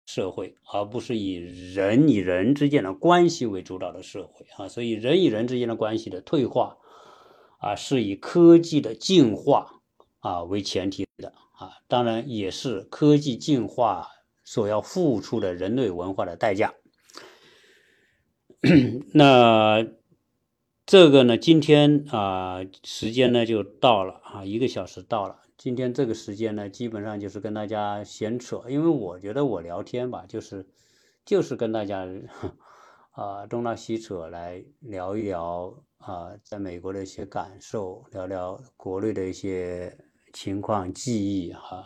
[0.04, 1.36] 社会，而不是以
[1.72, 6.76] 人与人之间的关系为主导的社会啊，所以人与人之间的关系的退化
[7.61, 9.77] 啊，是以科技的进化
[10.20, 14.08] 啊为前提的啊，当然也是科技进化
[14.44, 16.74] 所要付出的人类文化的代价。
[19.14, 19.86] 那
[20.84, 25.40] 这个呢，今天啊，时间呢就到了啊，一个小时到了。
[25.56, 30.66] 今天这个时间呢，基本上就是跟大家闲扯，因为我觉得我聊天吧，就是
[31.24, 32.06] 就是跟大家
[33.10, 39.98] 啊东拉西扯来聊一聊啊，在美国的一些感受，聊聊国内的一些
[40.32, 41.84] 情况、记忆哈。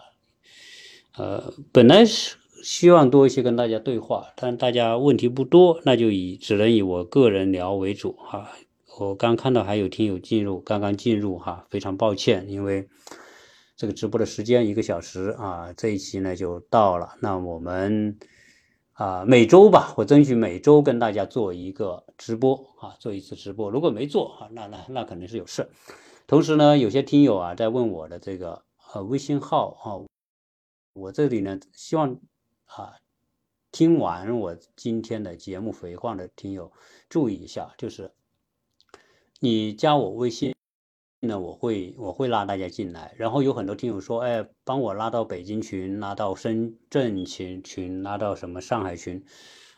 [1.16, 8.52] 呃，本来是希望多一些跟大家对话，但大家问题不多，那就以只能以我个人聊为主哈。
[8.98, 12.88] 我刚看到还有听友进入，刚刚进入哈，非常抱歉，因为。
[13.74, 17.16] 这个直播的时间一个小时啊，这一期呢就到了。
[17.20, 18.16] 那我们
[18.92, 23.70] 啊每周吧，我争取每周跟大家做一个直播啊，做一次直播。
[23.70, 25.68] 如果没做啊，那那那肯定是有事。
[26.32, 28.64] 同时呢，有些听友啊在问我的这个
[28.94, 30.00] 呃微信号啊，
[30.94, 32.18] 我这里呢希望
[32.64, 32.96] 啊
[33.70, 36.72] 听完我今天的节目回放的听友
[37.10, 38.12] 注意一下，就是
[39.40, 40.54] 你加我微信。
[41.20, 49.22] 那我会我会拉大家进来，然后有很多听友说，哎，帮我拉到北京群，拉到深圳群群，拉到什么上海群，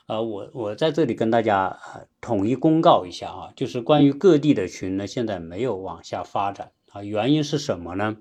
[0.06, 1.80] 啊，我我在这里跟大家
[2.20, 8.18] 统一公告一下啊，就是关于各地的群呢，现在没有往下发展啊，原因是什么呢？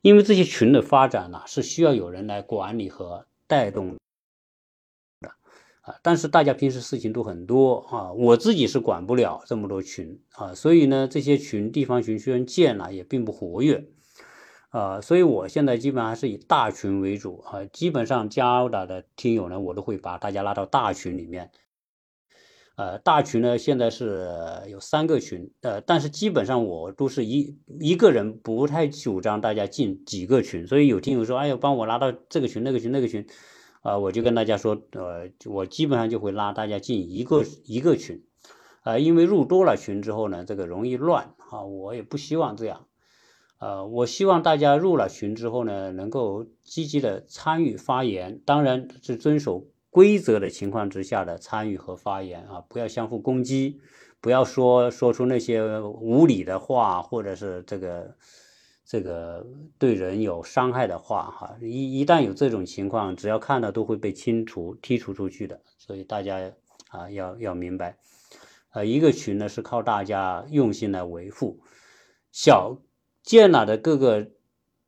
[0.00, 3.98] 因为这些群的发展呢，是需要有人来管理和带动的。
[5.80, 13.88] 啊，但是大家平时事情都很多啊，我自己是管不了这么多群啊，所以呢，这些群地方群虽然建了，也并不活跃
[14.72, 21.50] 啊，所以我现在基本上是以大群为主啊，基本上加的的听友呢，我都会把大家拉到大群里面。
[22.76, 24.26] 呃，大群呢现在是
[24.68, 33.26] 有三个群，呃，但是基本上我都是一一个人不太主张大家进几个群，所以有听友说，哎呀，帮我拉到这个群、那个群、那个群。
[33.82, 38.22] 啊，我就跟大家说，呃，我基本上就会拉大家进一个一个群，
[38.82, 42.86] 啊，因为入多了群之后呢，这个容易乱啊，我也不希望这样，
[43.62, 53.80] 呃，我希望大家入了群之后呢，能够积极的参与发言，当然是遵守规则的情况之下的参与和发言啊，不要相互攻击，
[54.20, 58.16] 不要说说出那些无理的话，或者是这个。
[58.84, 59.46] 这个
[59.78, 65.58] 对人有伤害的话，哈，一一旦有这种情况，只要看到都会被清除、剔除出去的。
[65.78, 66.52] 所以大家
[66.90, 67.96] 啊，要要明白，
[68.72, 71.60] 呃，一个群呢是靠大家用心来维护。
[72.32, 72.76] 小
[73.22, 74.30] 建了的各个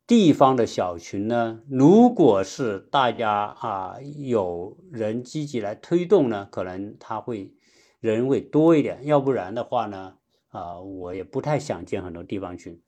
[0.06, 7.54] 地方的小群呢，如果是大家啊有人积极来推动呢，可能他会
[8.00, 9.06] 人会多一点。
[9.06, 10.18] 要不然的话呢，
[10.48, 12.80] 啊，我也不太想建很多地方群。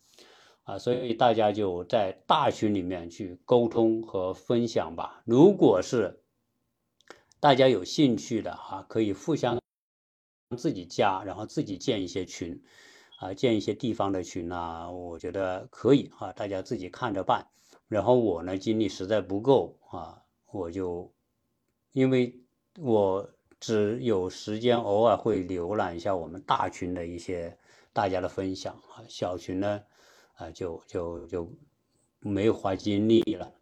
[0.64, 5.22] 啊，所以大家就在大群里面去沟通和分享吧。
[5.24, 6.24] 如果是
[7.38, 9.60] 大家有兴趣的啊，可以互相
[10.58, 12.60] 自己加，然后自己建一些群，
[13.16, 17.46] 啊，建一些地方的群呐，我觉得可以啊，大家自己看着办。
[17.88, 21.12] 然后我呢，精力实在不够啊，我就
[21.92, 22.40] 因为
[22.78, 27.56] 我只有时间，偶尔会浏览一下我们大群的一些
[27.92, 29.82] 大家的分享啊，小群呢。
[30.34, 31.50] 啊，就就就
[32.18, 33.55] 没有花精力了。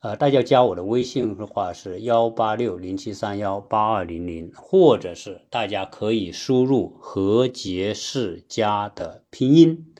[0.00, 9.92] 呃，大家加我的微信的话是幺八六零七三幺八二零零，或者是大家可以输入何杰世家的拼音，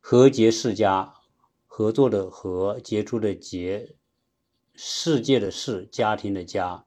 [0.00, 1.12] 何杰世家，
[1.66, 3.96] 合作的合，杰出的杰，
[4.74, 6.86] 世界的世，家庭的家。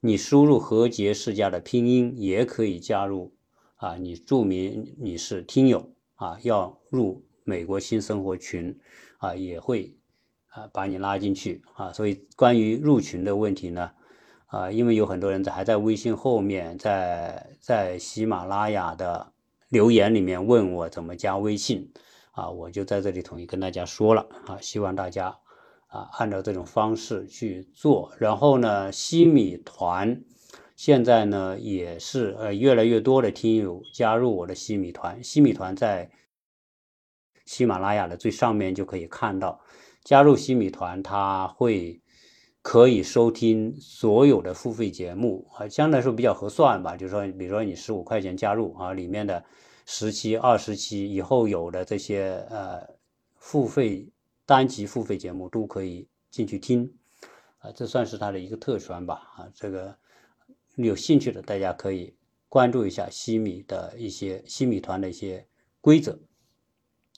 [0.00, 3.34] 你输入何杰世家的拼音也可以加入
[3.76, 5.92] 啊，你注明你是听友。
[6.14, 8.80] 啊，要入美国新生活群，
[9.18, 9.95] 啊，也会
[10.56, 11.92] 啊把你拉进去啊。
[11.92, 13.90] 所以关于入群的问题呢，
[14.46, 19.32] 啊，因为有很多人在还在微信后面，在在喜马拉雅的
[19.68, 21.92] 留言里面问我怎么加微信，
[22.32, 25.36] 啊，我就在这里统一跟大家说了啊，希望大家
[25.88, 28.12] 啊按照这种方式去做。
[28.18, 30.22] 然后呢，西米团。
[30.76, 35.24] 现在呢，也是呃越来越多的听友加入我的西米团。
[35.24, 36.10] 西米团在
[37.46, 39.62] 喜马拉雅的最上面就可以看到，
[40.06, 42.00] 加入西米团，它会
[42.62, 46.96] 可以收听所有的付费节目啊，相对来说比较合算吧。
[46.96, 49.44] 就是说，比如说你十五块钱加入啊，里面的
[49.84, 52.88] 十期、二十期以后有的这些呃
[53.34, 54.08] 付费
[54.44, 56.94] 单集付费节目都可以进去听
[57.58, 59.48] 啊，这算是它的一个特权吧啊。
[59.56, 59.98] 这个
[60.76, 62.14] 有兴趣的大家可以
[62.48, 65.44] 关注一下西米的一些西米团的一些
[65.80, 66.16] 规则。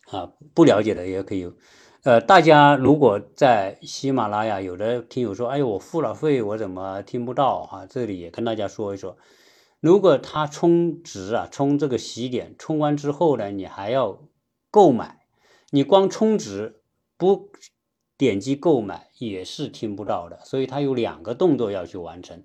[0.07, 1.53] 啊，不了解的也可以，
[2.09, 7.84] 呃，大家如果在喜马拉雅，有的听友说，哎呦，我付了费，我怎么听不到啊？
[7.84, 9.18] 这里也跟大家说一说，
[9.78, 14.22] 如果他充值啊，充这个喜点，充完之后呢，你还要
[14.70, 15.26] 购买，
[15.68, 16.80] 你光充值
[17.18, 17.50] 不
[18.16, 22.42] 点击购买也是听不到的，所以它有两个动作要去完成。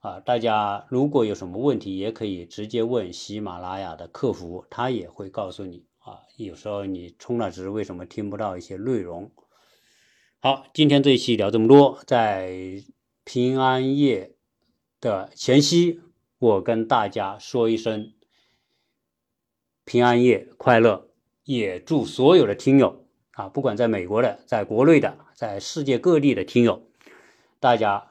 [0.00, 5.86] 啊，大家如果有什么问题，也可以直接问喜马拉雅的客服，他也会告诉你。
[6.04, 9.30] 啊，有时候你充了值，为什么听不到一些内容？
[10.40, 12.82] 好，今天这一期聊这么多，在
[13.22, 14.34] 平安夜
[15.00, 16.00] 的前夕，
[16.40, 18.12] 我跟大家说一声
[19.84, 21.08] 平安夜快乐，
[21.44, 26.90] 也祝所有的听友啊，不管在美国的、在国内的、在世界各地的听友，
[27.60, 28.10] 大家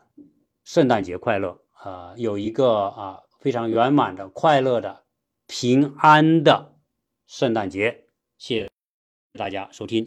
[0.63, 5.03] 圣诞节快乐啊，有一个啊非常圆满的、快乐的、
[5.45, 6.70] 平安的。
[7.31, 8.07] 圣诞节，
[8.37, 8.69] 谢谢
[9.39, 10.05] 大家收听。